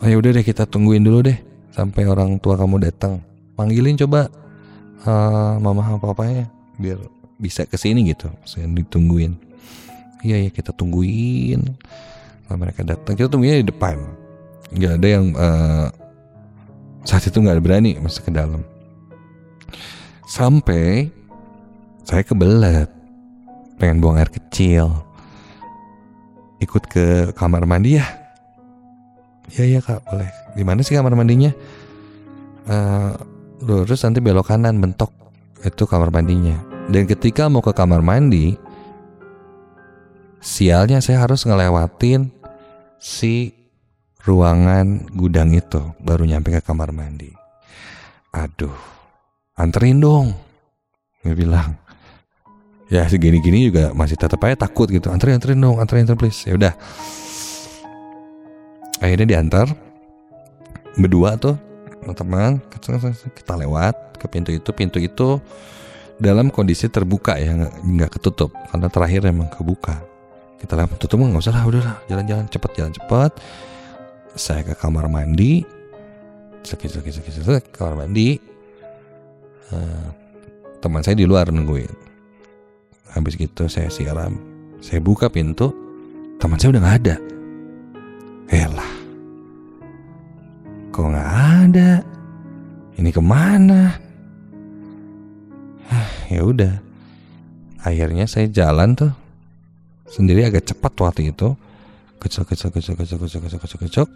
Ayo 0.01 0.25
udah 0.25 0.31
deh 0.31 0.47
kita 0.47 0.65
tungguin 0.65 1.05
dulu 1.05 1.27
deh 1.27 1.39
sampai 1.75 2.09
orang 2.09 2.41
tua 2.41 2.57
kamu 2.57 2.81
datang. 2.81 3.21
Panggilin 3.59 3.99
coba 3.99 4.31
uh, 5.05 5.59
mama 5.59 5.85
apa 5.85 6.15
papanya 6.15 6.47
biar 6.79 7.03
bisa 7.37 7.67
ke 7.67 7.75
sini 7.75 8.07
gitu. 8.07 8.31
Saya 8.47 8.71
ditungguin 8.71 9.49
iya 10.23 10.49
ya 10.49 10.51
kita 10.51 10.75
tungguin 10.75 11.63
nah, 12.49 12.57
mereka 12.59 12.83
datang 12.83 13.15
kita 13.15 13.29
tungguin 13.31 13.63
di 13.63 13.69
depan 13.71 13.97
nggak 14.75 14.93
ada 15.01 15.09
yang 15.09 15.27
uh, 15.35 15.87
saat 17.03 17.27
itu 17.27 17.39
nggak 17.39 17.61
berani 17.63 17.99
masuk 17.99 18.31
ke 18.31 18.33
dalam. 18.33 18.63
Sampai 20.29 21.09
saya 22.05 22.23
kebelet 22.25 22.89
pengen 23.77 24.03
buang 24.03 24.19
air 24.19 24.29
kecil 24.29 24.91
ikut 26.59 26.85
ke 26.91 27.33
kamar 27.35 27.65
mandi 27.65 27.99
ya. 28.01 28.07
Iya 29.57 29.65
iya 29.65 29.81
kak 29.81 30.05
boleh. 30.05 30.31
Di 30.55 30.63
mana 30.67 30.81
sih 30.85 30.97
kamar 30.97 31.17
mandinya? 31.17 31.55
Uh, 32.69 33.17
lurus 33.65 34.05
nanti 34.05 34.21
belok 34.21 34.53
kanan 34.53 34.77
bentok 34.77 35.11
itu 35.65 35.89
kamar 35.89 36.13
mandinya. 36.13 36.61
Dan 36.89 37.09
ketika 37.09 37.49
mau 37.49 37.65
ke 37.65 37.73
kamar 37.73 38.05
mandi 38.05 38.69
Sialnya 40.39 41.03
saya 41.03 41.27
harus 41.27 41.43
ngelewatin 41.43 42.31
si 43.03 43.58
ruangan 44.29 45.09
gudang 45.17 45.57
itu 45.57 45.81
baru 46.05 46.29
nyampe 46.29 46.53
ke 46.53 46.61
kamar 46.61 46.93
mandi. 46.93 47.33
Aduh, 48.37 48.77
anterin 49.57 50.05
dong. 50.05 50.37
Dia 51.25 51.33
bilang. 51.33 51.81
Ya 52.89 53.05
segini-gini 53.05 53.69
juga 53.69 53.93
masih 53.93 54.17
tetap 54.17 54.41
aja 54.45 54.69
takut 54.69 54.89
gitu. 54.89 55.09
Anterin, 55.13 55.41
anterin 55.41 55.61
dong, 55.61 55.77
anterin, 55.81 56.05
anterin 56.05 56.21
please. 56.21 56.45
Ya 56.45 56.57
udah. 56.57 56.73
Akhirnya 59.01 59.37
diantar 59.37 59.73
berdua 60.99 61.37
tuh 61.41 61.57
teman 62.17 62.59
kita 63.37 63.53
lewat 63.61 64.17
ke 64.17 64.27
pintu 64.33 64.51
itu 64.51 64.71
pintu 64.73 64.99
itu 64.99 65.39
dalam 66.19 66.51
kondisi 66.51 66.91
terbuka 66.91 67.39
ya 67.39 67.55
nggak 67.85 68.19
ketutup 68.19 68.51
karena 68.73 68.89
terakhir 68.91 69.29
emang 69.29 69.47
kebuka 69.53 70.03
kita 70.59 70.75
lewat 70.75 70.99
tutup 70.99 71.23
nggak 71.23 71.45
usah 71.45 71.55
lah 71.55 71.65
udah 71.69 71.83
lah 71.85 71.97
jalan-jalan 72.11 72.45
cepet 72.51 72.71
jalan 72.75 72.93
cepet 72.97 73.33
saya 74.39 74.63
ke 74.63 74.75
kamar 74.79 75.11
mandi. 75.11 75.67
Cek 76.63 76.87
kamar 77.75 78.07
mandi. 78.07 78.39
Eh, 79.69 80.07
teman 80.79 81.03
saya 81.03 81.19
di 81.19 81.27
luar 81.27 81.51
nungguin. 81.51 81.91
Habis 83.13 83.35
gitu 83.35 83.67
saya 83.67 83.91
siram. 83.91 84.39
Saya 84.79 85.03
buka 85.03 85.27
pintu. 85.27 85.75
Teman 86.39 86.57
saya 86.57 86.71
udah 86.79 86.83
nggak 86.87 86.99
ada. 87.03 87.17
Elah. 88.49 88.93
Kok 90.95 91.07
nggak 91.11 91.31
ada? 91.67 91.91
Ini 92.95 93.11
ke 93.11 93.23
mana? 93.23 93.99
Ah, 95.91 96.11
ya 96.31 96.47
udah. 96.47 96.79
Akhirnya 97.83 98.31
saya 98.31 98.47
jalan 98.47 98.95
tuh. 98.95 99.13
Sendiri 100.09 100.47
agak 100.47 100.65
cepat 100.65 100.95
waktu 100.97 101.35
itu. 101.35 101.59
Kecok 102.19 102.55
kecok 102.55 102.71
kecok 102.79 102.95
kecok 102.99 103.19
kecok 103.27 103.41
kecok 103.63 103.81
kecok 103.87 104.09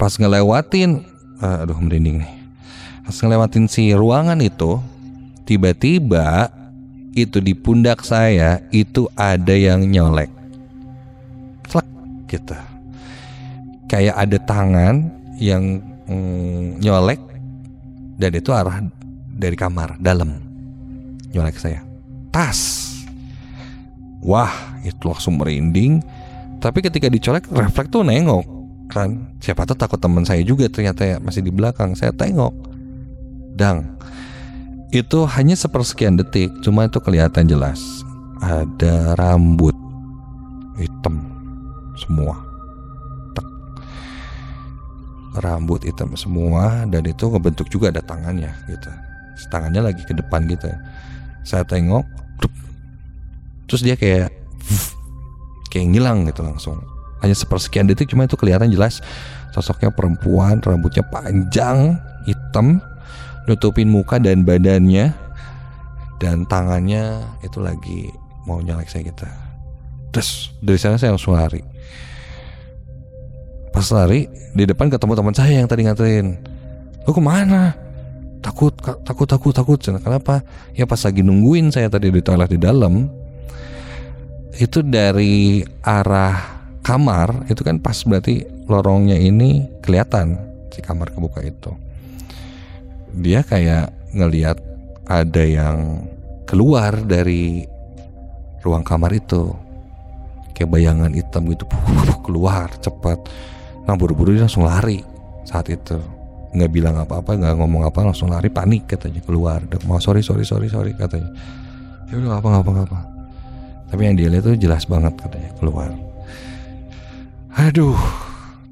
pas 0.00 0.16
ngelewatin 0.16 1.04
uh, 1.44 1.60
aduh 1.60 1.76
merinding 1.76 2.24
nih. 2.24 2.32
Pas 3.04 3.12
ngelewatin 3.20 3.68
si 3.68 3.92
ruangan 3.92 4.40
itu 4.40 4.80
tiba-tiba 5.44 6.48
itu 7.12 7.36
di 7.44 7.52
pundak 7.52 8.00
saya 8.00 8.64
itu 8.72 9.12
ada 9.12 9.52
yang 9.52 9.84
nyolek. 9.84 10.32
Klak 11.68 11.84
gitu. 12.32 12.56
Kayak 13.92 14.16
ada 14.16 14.38
tangan 14.40 15.12
yang 15.36 15.84
mm, 16.08 16.80
nyolek 16.80 17.20
dan 18.16 18.32
itu 18.32 18.56
arah 18.56 18.80
dari 19.36 19.56
kamar 19.58 20.00
dalam 20.00 20.40
nyolek 21.36 21.60
saya. 21.60 21.84
Tas. 22.32 22.88
Wah 24.24 24.80
itu 24.80 25.04
langsung 25.04 25.36
merinding. 25.36 26.00
Tapi 26.56 26.80
ketika 26.80 27.12
dicolek 27.12 27.48
refleks 27.52 27.92
tuh 27.92 28.04
nengok 28.04 28.59
kan 28.90 29.38
siapa 29.38 29.62
tahu 29.64 29.78
takut 29.78 29.98
teman 30.02 30.26
saya 30.26 30.42
juga 30.42 30.66
ternyata 30.66 31.06
ya 31.06 31.16
masih 31.22 31.46
di 31.46 31.54
belakang. 31.54 31.94
Saya 31.94 32.10
tengok. 32.10 32.52
Dang 33.54 34.00
itu 34.90 35.22
hanya 35.38 35.54
sepersekian 35.54 36.18
detik 36.18 36.50
cuma 36.66 36.90
itu 36.90 36.98
kelihatan 36.98 37.46
jelas. 37.46 37.78
Ada 38.42 39.14
rambut 39.14 39.74
hitam 40.74 41.22
semua. 41.94 42.34
Rambut 45.38 45.86
hitam 45.86 46.18
semua 46.18 46.82
dan 46.90 47.06
itu 47.06 47.22
ngebentuk 47.30 47.70
juga 47.70 47.94
ada 47.94 48.02
tangannya 48.02 48.50
gitu. 48.66 48.90
Tangannya 49.46 49.94
lagi 49.94 50.02
ke 50.02 50.10
depan 50.10 50.50
gitu. 50.50 50.66
Saya 51.46 51.62
tengok 51.62 52.02
terus 53.70 53.86
dia 53.86 53.94
kayak 53.94 54.34
kayak 55.70 55.86
ngilang 55.94 56.26
gitu 56.26 56.42
langsung 56.42 56.82
hanya 57.20 57.36
sepersekian 57.36 57.88
detik 57.88 58.10
cuma 58.10 58.24
itu 58.24 58.36
kelihatan 58.36 58.72
jelas. 58.72 59.04
Sosoknya 59.50 59.90
perempuan 59.90 60.62
rambutnya 60.62 61.02
panjang 61.02 61.98
hitam 62.24 62.78
nutupin 63.48 63.90
muka 63.90 64.20
dan 64.22 64.46
badannya 64.46 65.10
dan 66.20 66.44
tangannya 66.46 67.24
itu 67.40 67.58
lagi 67.58 68.12
mau 68.44 68.60
nyalek 68.60 68.86
saya 68.92 69.08
gitu 69.08 69.24
terus 70.10 70.50
dari 70.58 70.78
sana 70.78 70.98
saya 70.98 71.14
langsung 71.14 71.38
lari. 71.38 71.62
Pas 73.70 73.86
lari 73.94 74.26
di 74.50 74.66
depan 74.66 74.90
ketemu 74.90 75.14
teman 75.14 75.34
saya 75.34 75.62
yang 75.62 75.70
tadi 75.70 75.86
nganterin. 75.86 76.34
Lu 77.06 77.14
ke 77.14 77.22
mana? 77.22 77.78
Takut 78.42 78.74
takut 79.06 79.30
takut 79.30 79.54
takut. 79.54 79.78
Kenapa? 79.78 80.42
Ya 80.74 80.84
pas 80.90 80.98
lagi 81.06 81.22
nungguin 81.22 81.70
saya 81.70 81.86
tadi 81.86 82.10
di 82.10 82.18
toilet 82.18 82.50
di 82.50 82.58
dalam. 82.58 83.06
Itu 84.58 84.82
dari 84.82 85.62
arah 85.86 86.59
kamar 86.80 87.46
itu 87.52 87.60
kan 87.60 87.78
pas 87.78 87.96
berarti 88.04 88.44
lorongnya 88.66 89.16
ini 89.16 89.68
kelihatan 89.84 90.36
si 90.72 90.80
kamar 90.80 91.12
kebuka 91.12 91.44
itu. 91.44 91.72
Dia 93.16 93.42
kayak 93.42 94.14
ngelihat 94.14 94.58
ada 95.06 95.44
yang 95.44 96.06
keluar 96.46 96.94
dari 97.02 97.66
ruang 98.62 98.86
kamar 98.86 99.12
itu. 99.14 99.52
Kayak 100.56 100.76
bayangan 100.76 101.12
hitam 101.16 101.48
gitu 101.48 101.64
keluar 102.26 102.68
cepat. 102.80 103.18
Nah 103.88 103.96
buru-buru 103.96 104.36
dia 104.36 104.44
langsung 104.44 104.68
lari 104.68 105.00
saat 105.48 105.68
itu. 105.72 105.96
Nggak 106.50 106.70
bilang 106.74 106.98
apa-apa 106.98 107.38
nggak 107.38 107.54
ngomong 107.56 107.86
apa 107.86 108.02
langsung 108.02 108.28
lari 108.28 108.50
panik 108.50 108.90
katanya 108.90 109.22
keluar. 109.24 109.62
Mau 109.86 110.02
sorry 110.02 110.20
sorry 110.20 110.44
sorry 110.44 110.68
sorry 110.68 110.92
katanya. 110.94 111.32
Ya 112.10 112.18
udah 112.18 112.42
apa 112.42 112.48
apa 112.60 112.72
apa. 112.86 113.00
Tapi 113.90 114.00
yang 114.06 114.14
dia 114.14 114.30
lihat 114.30 114.46
tuh 114.46 114.54
jelas 114.54 114.86
banget 114.86 115.18
katanya 115.18 115.50
keluar 115.58 116.09
aduh. 117.54 117.98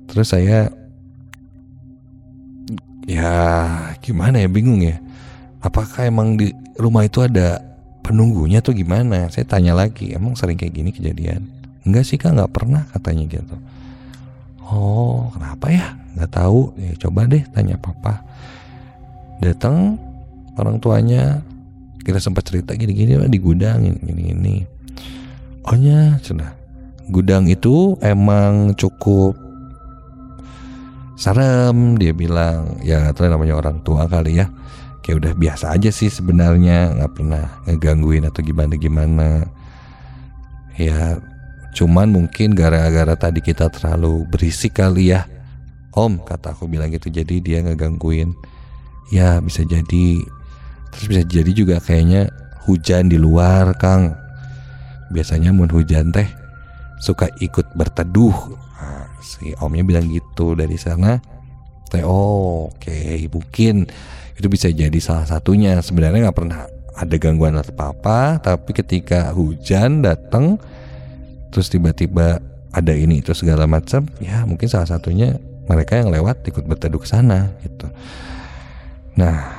Terus 0.08 0.28
saya 0.32 0.72
ya 3.08 3.32
gimana 4.02 4.42
ya 4.42 4.48
bingung 4.48 4.82
ya. 4.82 4.98
Apakah 5.62 6.06
emang 6.06 6.38
di 6.38 6.54
rumah 6.78 7.04
itu 7.04 7.22
ada 7.22 7.60
penunggunya 8.02 8.62
tuh 8.62 8.74
gimana? 8.74 9.28
Saya 9.28 9.44
tanya 9.44 9.74
lagi 9.76 10.14
emang 10.14 10.38
sering 10.38 10.56
kayak 10.56 10.74
gini 10.74 10.90
kejadian? 10.94 11.44
Enggak 11.84 12.04
sih 12.06 12.16
kak 12.16 12.34
nggak 12.34 12.52
pernah 12.52 12.86
katanya 12.90 13.24
gitu. 13.28 13.56
Oh 14.68 15.32
kenapa 15.32 15.70
ya? 15.70 15.96
Nggak 16.16 16.32
tahu. 16.32 16.72
Ya 16.76 16.92
coba 17.00 17.26
deh 17.28 17.42
tanya 17.52 17.76
papa. 17.80 18.22
Datang 19.38 19.96
orang 20.58 20.82
tuanya 20.82 21.40
kita 22.02 22.18
sempat 22.24 22.48
cerita 22.48 22.72
gini-gini 22.72 23.20
di 23.28 23.36
gudang 23.36 23.84
gini-gini 23.84 24.64
ohnya 25.68 26.16
sudah 26.24 26.56
gudang 27.08 27.48
itu 27.48 27.96
emang 28.04 28.76
cukup 28.76 29.34
serem. 31.18 31.98
Dia 31.98 32.14
bilang 32.14 32.78
ya 32.84 33.10
itu 33.10 33.26
namanya 33.26 33.58
orang 33.58 33.82
tua 33.82 34.06
kali 34.06 34.38
ya. 34.38 34.46
Kayak 35.02 35.16
udah 35.24 35.32
biasa 35.34 35.64
aja 35.74 35.90
sih 35.90 36.12
sebenarnya 36.12 36.94
nggak 37.00 37.12
pernah 37.16 37.44
ngegangguin 37.66 38.28
atau 38.28 38.40
gimana 38.44 38.74
gimana. 38.76 39.28
Ya 40.78 41.18
cuman 41.74 42.12
mungkin 42.14 42.54
gara-gara 42.54 43.18
tadi 43.18 43.42
kita 43.42 43.72
terlalu 43.72 44.28
berisik 44.30 44.78
kali 44.78 45.10
ya. 45.16 45.26
Om 45.96 46.22
kata 46.22 46.54
aku 46.54 46.70
bilang 46.70 46.92
gitu 46.94 47.10
jadi 47.10 47.40
dia 47.42 47.58
ngegangguin. 47.64 48.36
Ya 49.10 49.40
bisa 49.40 49.64
jadi. 49.64 50.22
Terus 50.92 51.04
bisa 51.08 51.22
jadi 51.24 51.50
juga 51.52 51.76
kayaknya 51.80 52.28
hujan 52.68 53.08
di 53.08 53.16
luar 53.16 53.74
Kang. 53.80 54.12
Biasanya 55.08 55.56
mun 55.56 55.72
hujan 55.72 56.12
teh 56.12 56.28
suka 56.98 57.30
ikut 57.38 57.74
berteduh. 57.74 58.36
Nah, 58.78 59.06
si 59.22 59.54
omnya 59.58 59.82
bilang 59.82 60.06
gitu 60.10 60.54
dari 60.54 60.78
sana. 60.78 61.18
Teh 61.88 62.04
oh 62.04 62.68
oke 62.68 62.84
okay. 62.84 63.24
mungkin 63.32 63.88
itu 64.36 64.46
bisa 64.46 64.68
jadi 64.68 64.98
salah 65.00 65.26
satunya. 65.26 65.78
Sebenarnya 65.80 66.28
nggak 66.28 66.38
pernah 66.38 66.68
ada 66.98 67.14
gangguan 67.14 67.54
atau 67.54 67.70
apa 67.78 67.84
apa 67.94 68.20
tapi 68.42 68.74
ketika 68.74 69.30
hujan 69.30 70.02
datang 70.02 70.58
terus 71.54 71.70
tiba-tiba 71.70 72.42
ada 72.74 72.92
ini 72.92 73.22
itu 73.22 73.30
segala 73.38 73.70
macam 73.70 74.04
ya 74.18 74.42
mungkin 74.42 74.66
salah 74.66 74.90
satunya 74.90 75.38
mereka 75.70 75.94
yang 75.94 76.10
lewat 76.10 76.42
ikut 76.50 76.66
berteduh 76.66 76.98
ke 76.98 77.08
sana 77.08 77.54
gitu. 77.62 77.86
Nah 79.14 79.54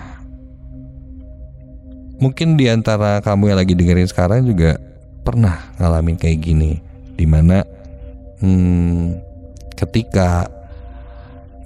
mungkin 2.20 2.60
di 2.60 2.68
antara 2.68 3.24
kamu 3.24 3.56
yang 3.56 3.60
lagi 3.64 3.74
dengerin 3.74 4.12
sekarang 4.12 4.44
juga 4.44 4.76
pernah 5.24 5.72
ngalamin 5.80 6.20
kayak 6.20 6.44
gini 6.44 6.84
di 7.20 7.28
mana 7.28 7.60
hmm, 8.40 9.20
ketika 9.76 10.48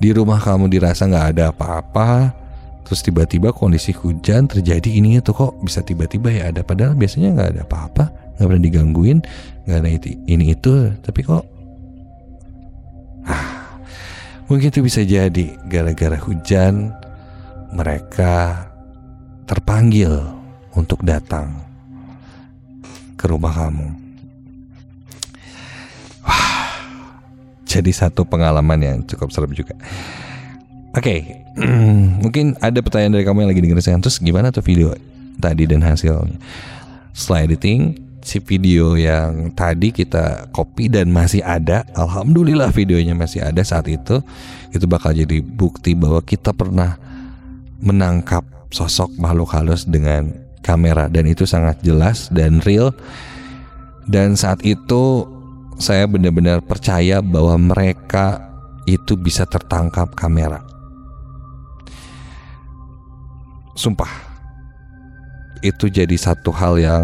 di 0.01 0.09
rumah 0.09 0.41
kamu 0.41 0.65
dirasa 0.73 1.05
nggak 1.05 1.27
ada 1.37 1.53
apa-apa 1.53 2.33
terus 2.83 3.05
tiba-tiba 3.05 3.53
kondisi 3.53 3.93
hujan 3.93 4.49
terjadi 4.49 4.89
ini 4.89 5.21
itu 5.21 5.29
kok 5.31 5.61
bisa 5.61 5.85
tiba-tiba 5.85 6.33
ya 6.33 6.49
ada 6.49 6.65
padahal 6.65 6.97
biasanya 6.97 7.37
nggak 7.37 7.49
ada 7.53 7.61
apa-apa 7.69 8.03
nggak 8.35 8.47
pernah 8.49 8.63
digangguin 8.65 9.19
nggak 9.69 9.77
ada 9.77 9.89
itu, 9.93 10.07
ini 10.25 10.57
itu 10.57 10.73
tapi 11.05 11.21
kok 11.21 11.45
ah, 13.29 13.77
mungkin 14.49 14.67
itu 14.73 14.81
bisa 14.81 15.05
jadi 15.05 15.45
gara-gara 15.69 16.17
hujan 16.17 16.91
mereka 17.71 18.67
terpanggil 19.47 20.21
untuk 20.73 21.01
datang 21.05 21.53
ke 23.17 23.25
rumah 23.29 23.53
kamu. 23.53 24.02
Jadi 27.73 27.91
satu 27.91 28.21
pengalaman 28.27 28.79
yang 28.81 28.97
cukup 29.05 29.33
serem 29.33 29.51
juga. 29.57 29.73
Oke, 30.93 31.01
okay, 31.01 31.19
mungkin 32.23 32.53
ada 32.61 32.77
pertanyaan 32.85 33.17
dari 33.17 33.25
kamu 33.25 33.45
yang 33.45 33.49
lagi 33.49 33.61
dengerin 33.65 33.81
saya. 33.81 33.97
Terus 33.97 34.21
gimana 34.21 34.53
tuh 34.53 34.61
video 34.61 34.93
tadi 35.41 35.65
dan 35.65 35.81
hasilnya? 35.81 36.37
Setelah 37.17 37.49
editing, 37.49 37.97
si 38.21 38.37
video 38.37 38.93
yang 38.93 39.49
tadi 39.57 39.89
kita 39.89 40.53
copy 40.53 40.93
dan 40.93 41.09
masih 41.09 41.41
ada, 41.41 41.81
alhamdulillah 41.97 42.69
videonya 42.69 43.17
masih 43.17 43.41
ada 43.41 43.65
saat 43.65 43.89
itu. 43.89 44.21
Itu 44.69 44.85
bakal 44.85 45.17
jadi 45.17 45.41
bukti 45.41 45.97
bahwa 45.97 46.21
kita 46.21 46.53
pernah 46.53 47.01
menangkap 47.81 48.45
sosok 48.69 49.17
makhluk 49.17 49.49
halus 49.53 49.89
dengan 49.89 50.29
kamera 50.61 51.09
dan 51.09 51.25
itu 51.25 51.43
sangat 51.43 51.81
jelas 51.83 52.31
dan 52.31 52.63
real 52.63 52.95
dan 54.07 54.35
saat 54.35 54.63
itu 54.63 55.27
saya 55.79 56.05
benar-benar 56.09 56.61
percaya 56.61 57.21
bahwa 57.21 57.55
mereka 57.57 58.41
itu 58.85 59.15
bisa 59.15 59.47
tertangkap 59.47 60.11
kamera. 60.13 60.61
Sumpah 63.73 64.09
itu 65.63 65.87
jadi 65.89 66.13
satu 66.19 66.51
hal 66.53 66.77
yang 66.77 67.03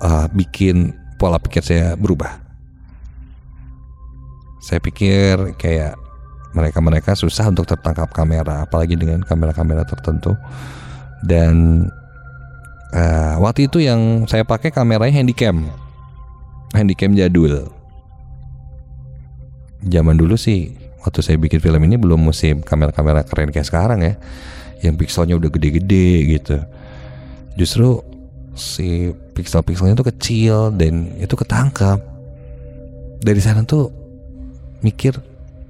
uh, 0.00 0.26
bikin 0.30 0.94
pola 1.18 1.36
pikir 1.36 1.60
saya 1.60 1.98
berubah. 1.98 2.38
Saya 4.62 4.78
pikir 4.78 5.58
kayak 5.58 5.98
mereka-mereka 6.54 7.18
susah 7.18 7.50
untuk 7.50 7.66
tertangkap 7.66 8.14
kamera 8.14 8.62
apalagi 8.62 8.94
dengan 8.94 9.20
kamera-kamera 9.26 9.82
tertentu. 9.82 10.38
Dan 11.22 11.86
Uh, 12.92 13.40
waktu 13.40 13.72
itu 13.72 13.80
yang 13.80 14.28
saya 14.28 14.44
pakai 14.44 14.68
kameranya 14.68 15.16
handycam, 15.16 15.64
handycam 16.76 17.16
jadul. 17.16 17.72
Zaman 19.82 20.14
dulu 20.14 20.38
sih, 20.38 20.70
waktu 21.02 21.20
saya 21.22 21.36
bikin 21.38 21.58
film 21.58 21.82
ini 21.82 21.98
belum 21.98 22.22
musim 22.22 22.62
kamera-kamera 22.62 23.26
keren 23.26 23.50
kayak 23.50 23.66
sekarang 23.66 24.00
ya, 24.06 24.14
yang 24.82 24.94
pixelnya 24.94 25.34
udah 25.34 25.50
gede-gede 25.50 26.38
gitu. 26.38 26.58
Justru 27.58 28.02
si 28.54 29.10
pixel-pixelnya 29.34 29.98
tuh 29.98 30.08
kecil 30.14 30.70
dan 30.74 31.18
itu 31.18 31.34
ketangkap. 31.34 31.98
Dari 33.22 33.40
sana 33.42 33.62
tuh 33.62 33.90
mikir 34.82 35.14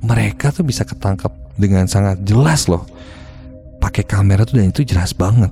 mereka 0.04 0.52
tuh 0.52 0.64
bisa 0.64 0.84
ketangkap 0.84 1.32
dengan 1.56 1.88
sangat 1.88 2.20
jelas 2.24 2.68
loh. 2.68 2.84
Pakai 3.80 4.04
kamera 4.06 4.46
tuh 4.46 4.62
dan 4.62 4.70
itu 4.70 4.86
jelas 4.86 5.10
banget 5.10 5.50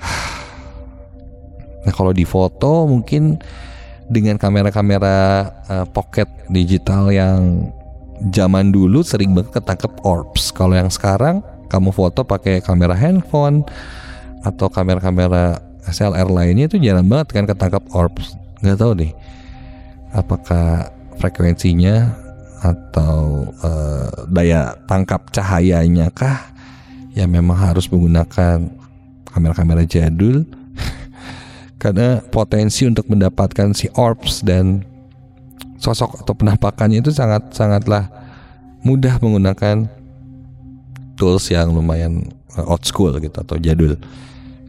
Nah 1.84 1.92
kalau 1.94 2.10
di 2.16 2.24
foto 2.24 2.88
mungkin 2.88 3.38
dengan 4.06 4.38
kamera-kamera 4.38 5.50
uh, 5.66 5.86
pocket 5.90 6.30
digital 6.50 7.10
yang 7.10 7.70
zaman 8.32 8.70
dulu 8.72 9.02
sering 9.02 9.34
banget 9.34 9.60
ketangkep 9.60 9.92
orbs. 10.06 10.54
Kalau 10.54 10.74
yang 10.78 10.88
sekarang 10.88 11.42
kamu 11.66 11.90
foto 11.90 12.22
pakai 12.22 12.62
kamera 12.62 12.94
handphone 12.94 13.66
atau 14.46 14.70
kamera-kamera 14.70 15.58
SLR 15.86 16.30
lainnya 16.30 16.70
itu 16.70 16.78
jarang 16.78 17.06
banget 17.06 17.34
kan 17.34 17.44
ketangkep 17.50 17.82
orbs. 17.90 18.38
Nggak 18.62 18.78
tahu 18.78 18.92
deh 18.98 19.12
apakah 20.14 20.88
frekuensinya 21.20 22.08
atau 22.64 23.44
uh, 23.60 24.08
daya 24.32 24.72
tangkap 24.88 25.28
cahayanya 25.28 26.08
kah 26.16 26.40
yang 27.12 27.32
memang 27.32 27.56
harus 27.56 27.88
menggunakan 27.92 28.68
kamera-kamera 29.28 29.84
jadul 29.84 30.44
karena 31.76 32.24
potensi 32.32 32.88
untuk 32.88 33.04
mendapatkan 33.12 33.76
si 33.76 33.92
orbs 33.92 34.40
dan 34.40 34.80
sosok 35.76 36.24
atau 36.24 36.32
penampakannya 36.32 37.04
itu 37.04 37.12
sangat 37.12 37.52
sangatlah 37.52 38.08
mudah 38.80 39.20
menggunakan 39.20 39.84
tools 41.20 41.52
yang 41.52 41.72
lumayan 41.76 42.32
uh, 42.56 42.64
old 42.64 42.84
school 42.84 43.12
gitu 43.20 43.36
atau 43.36 43.60
jadul. 43.60 43.96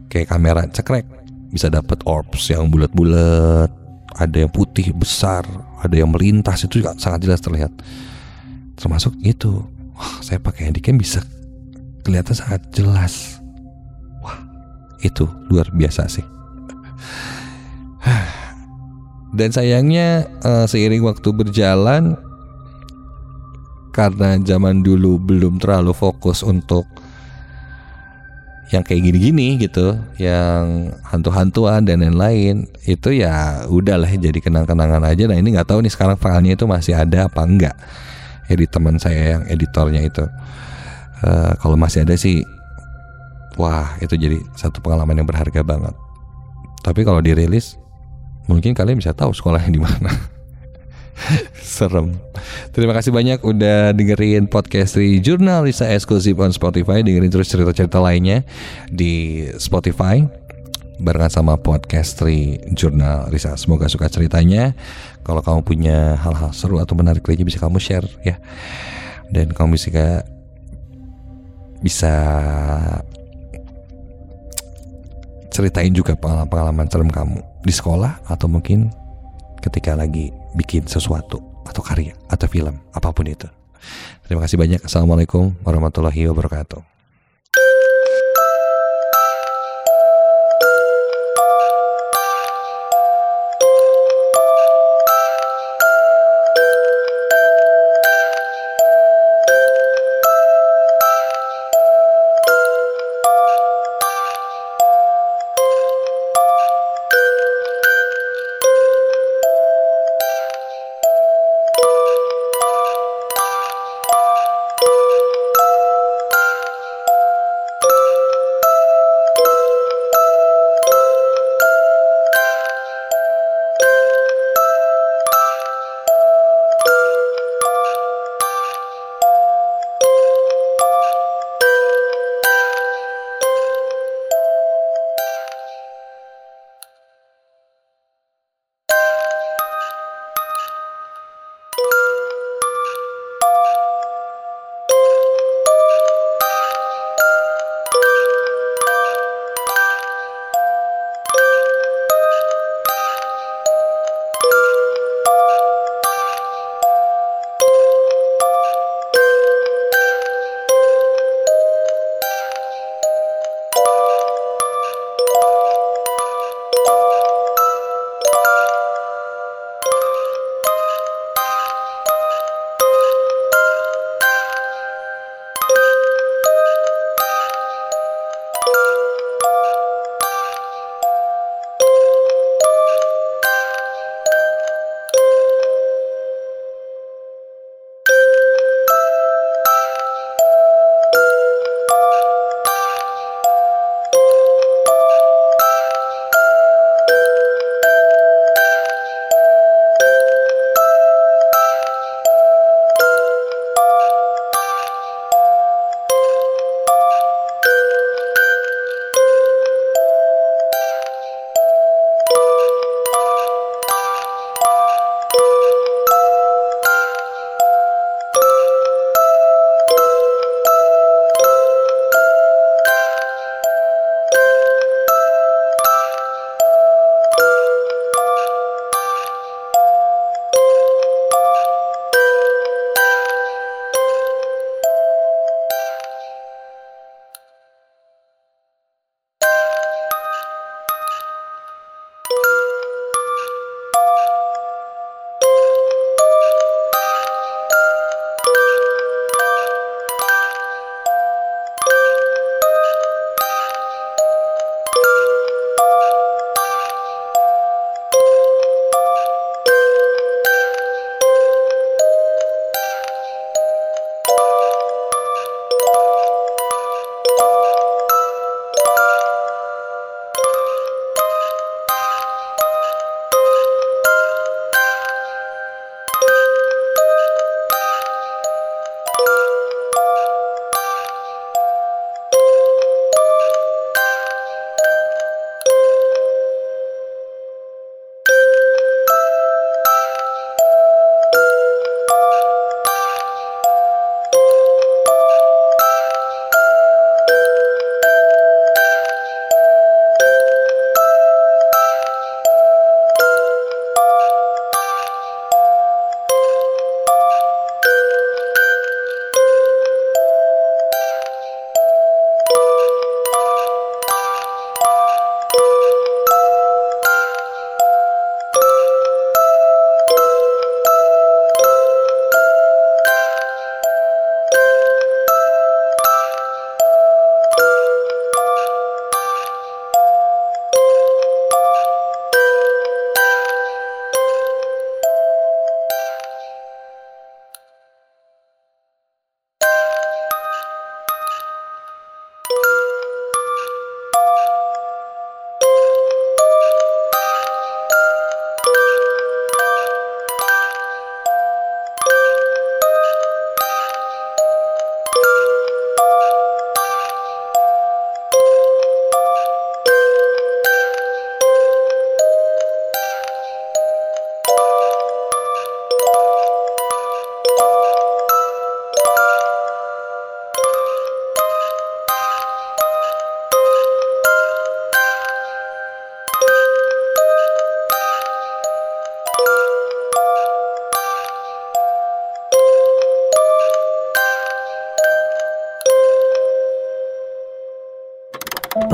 Kayak 0.08 0.36
kamera 0.36 0.64
cekrek 0.68 1.04
bisa 1.52 1.72
dapat 1.72 2.00
orbs 2.04 2.52
yang 2.52 2.68
bulat-bulat 2.68 3.72
ada 4.16 4.36
yang 4.36 4.52
putih 4.52 4.92
besar 4.92 5.44
ada 5.80 5.94
yang 5.96 6.12
melintas 6.12 6.64
itu 6.64 6.84
juga 6.84 6.92
sangat 7.00 7.24
jelas 7.24 7.40
terlihat. 7.40 7.72
Termasuk 8.76 9.16
itu. 9.24 9.64
Wah 9.96 10.22
saya 10.22 10.38
pakai 10.38 10.70
handycam 10.70 11.00
bisa 11.00 11.24
kelihatan 12.04 12.36
sangat 12.36 12.68
jelas. 12.70 13.40
Wah 14.20 14.36
itu 15.00 15.24
luar 15.48 15.72
biasa 15.72 16.04
sih 16.06 16.37
dan 19.38 19.48
sayangnya 19.52 20.28
uh, 20.42 20.64
seiring 20.64 21.04
waktu 21.04 21.28
berjalan 21.34 22.16
karena 23.98 24.38
zaman 24.38 24.86
dulu 24.86 25.18
belum 25.18 25.58
terlalu 25.58 25.90
fokus 25.90 26.46
untuk 26.46 26.86
yang 28.68 28.84
kayak 28.84 29.00
gini-gini 29.00 29.56
gitu, 29.56 29.96
yang 30.20 30.92
hantu-hantuan 31.08 31.88
dan 31.88 32.04
lain-lain, 32.04 32.68
itu 32.84 33.16
ya 33.16 33.64
udahlah 33.64 34.12
jadi 34.12 34.36
kenang-kenangan 34.44 35.00
aja. 35.08 35.24
Nah 35.24 35.40
ini 35.40 35.56
nggak 35.56 35.72
tahu 35.72 35.80
nih 35.80 35.92
sekarang 35.92 36.20
filenya 36.20 36.52
itu 36.52 36.68
masih 36.68 36.92
ada 36.92 37.32
apa 37.32 37.48
enggak. 37.48 37.72
Edit 38.44 38.68
teman 38.68 39.00
saya 39.00 39.40
yang 39.40 39.42
editornya 39.48 40.04
itu, 40.04 40.24
uh, 41.24 41.52
kalau 41.64 41.80
masih 41.80 42.04
ada 42.04 42.12
sih, 42.20 42.44
wah 43.56 43.96
itu 44.04 44.12
jadi 44.20 44.36
satu 44.52 44.84
pengalaman 44.84 45.16
yang 45.16 45.28
berharga 45.28 45.64
banget. 45.64 45.96
Tapi 46.82 47.02
kalau 47.02 47.22
dirilis 47.22 47.76
mungkin 48.48 48.72
kalian 48.72 48.98
bisa 48.98 49.12
tahu 49.12 49.34
sekolahnya 49.34 49.70
di 49.70 49.80
mana. 49.82 50.10
Serem. 51.58 52.14
Terima 52.70 52.94
kasih 52.94 53.10
banyak 53.10 53.42
udah 53.42 53.90
dengerin 53.92 54.46
podcast 54.46 54.96
di 54.96 55.18
Jurnal 55.18 55.66
Lisa 55.66 55.90
eksklusif 55.90 56.38
on 56.38 56.54
Spotify. 56.54 57.02
Dengerin 57.02 57.30
terus 57.30 57.50
cerita-cerita 57.50 57.98
lainnya 57.98 58.46
di 58.88 59.44
Spotify 59.58 60.22
barengan 60.98 61.30
sama 61.30 61.54
podcast 61.54 62.18
Tri 62.18 62.58
Jurnal 62.74 63.30
Risa. 63.30 63.54
Semoga 63.54 63.86
suka 63.86 64.10
ceritanya. 64.10 64.74
Kalau 65.22 65.44
kamu 65.44 65.60
punya 65.62 66.18
hal-hal 66.18 66.50
seru 66.50 66.82
atau 66.82 66.98
menarik 66.98 67.22
lainnya 67.26 67.46
bisa 67.46 67.62
kamu 67.62 67.78
share 67.78 68.08
ya. 68.26 68.40
Dan 69.30 69.54
kamu 69.54 69.78
bisa 69.78 70.24
bisa 71.78 72.14
ceritain 75.52 75.92
juga 75.92 76.14
pengalaman-pengalaman 76.14 76.86
serem 76.88 77.10
kamu 77.10 77.40
di 77.64 77.72
sekolah 77.72 78.24
atau 78.28 78.46
mungkin 78.46 78.92
ketika 79.64 79.98
lagi 79.98 80.30
bikin 80.54 80.86
sesuatu 80.86 81.42
atau 81.66 81.82
karya 81.84 82.14
atau 82.30 82.46
film 82.48 82.78
apa 82.94 83.08
pun 83.10 83.26
itu. 83.28 83.48
Terima 84.28 84.44
kasih 84.44 84.60
banyak. 84.60 84.80
Assalamualaikum 84.84 85.56
warahmatullahi 85.64 86.28
wabarakatuh. 86.28 86.97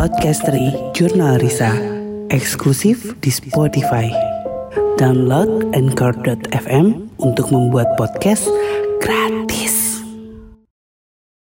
Podcastery 0.04 0.68
Jurnal 0.92 1.40
Risa 1.40 1.72
eksklusif 2.28 3.16
di 3.24 3.32
Spotify. 3.32 4.12
Download 5.00 5.72
Anchor.fm 5.72 7.08
untuk 7.24 7.48
membuat 7.48 7.88
podcast. 7.96 8.44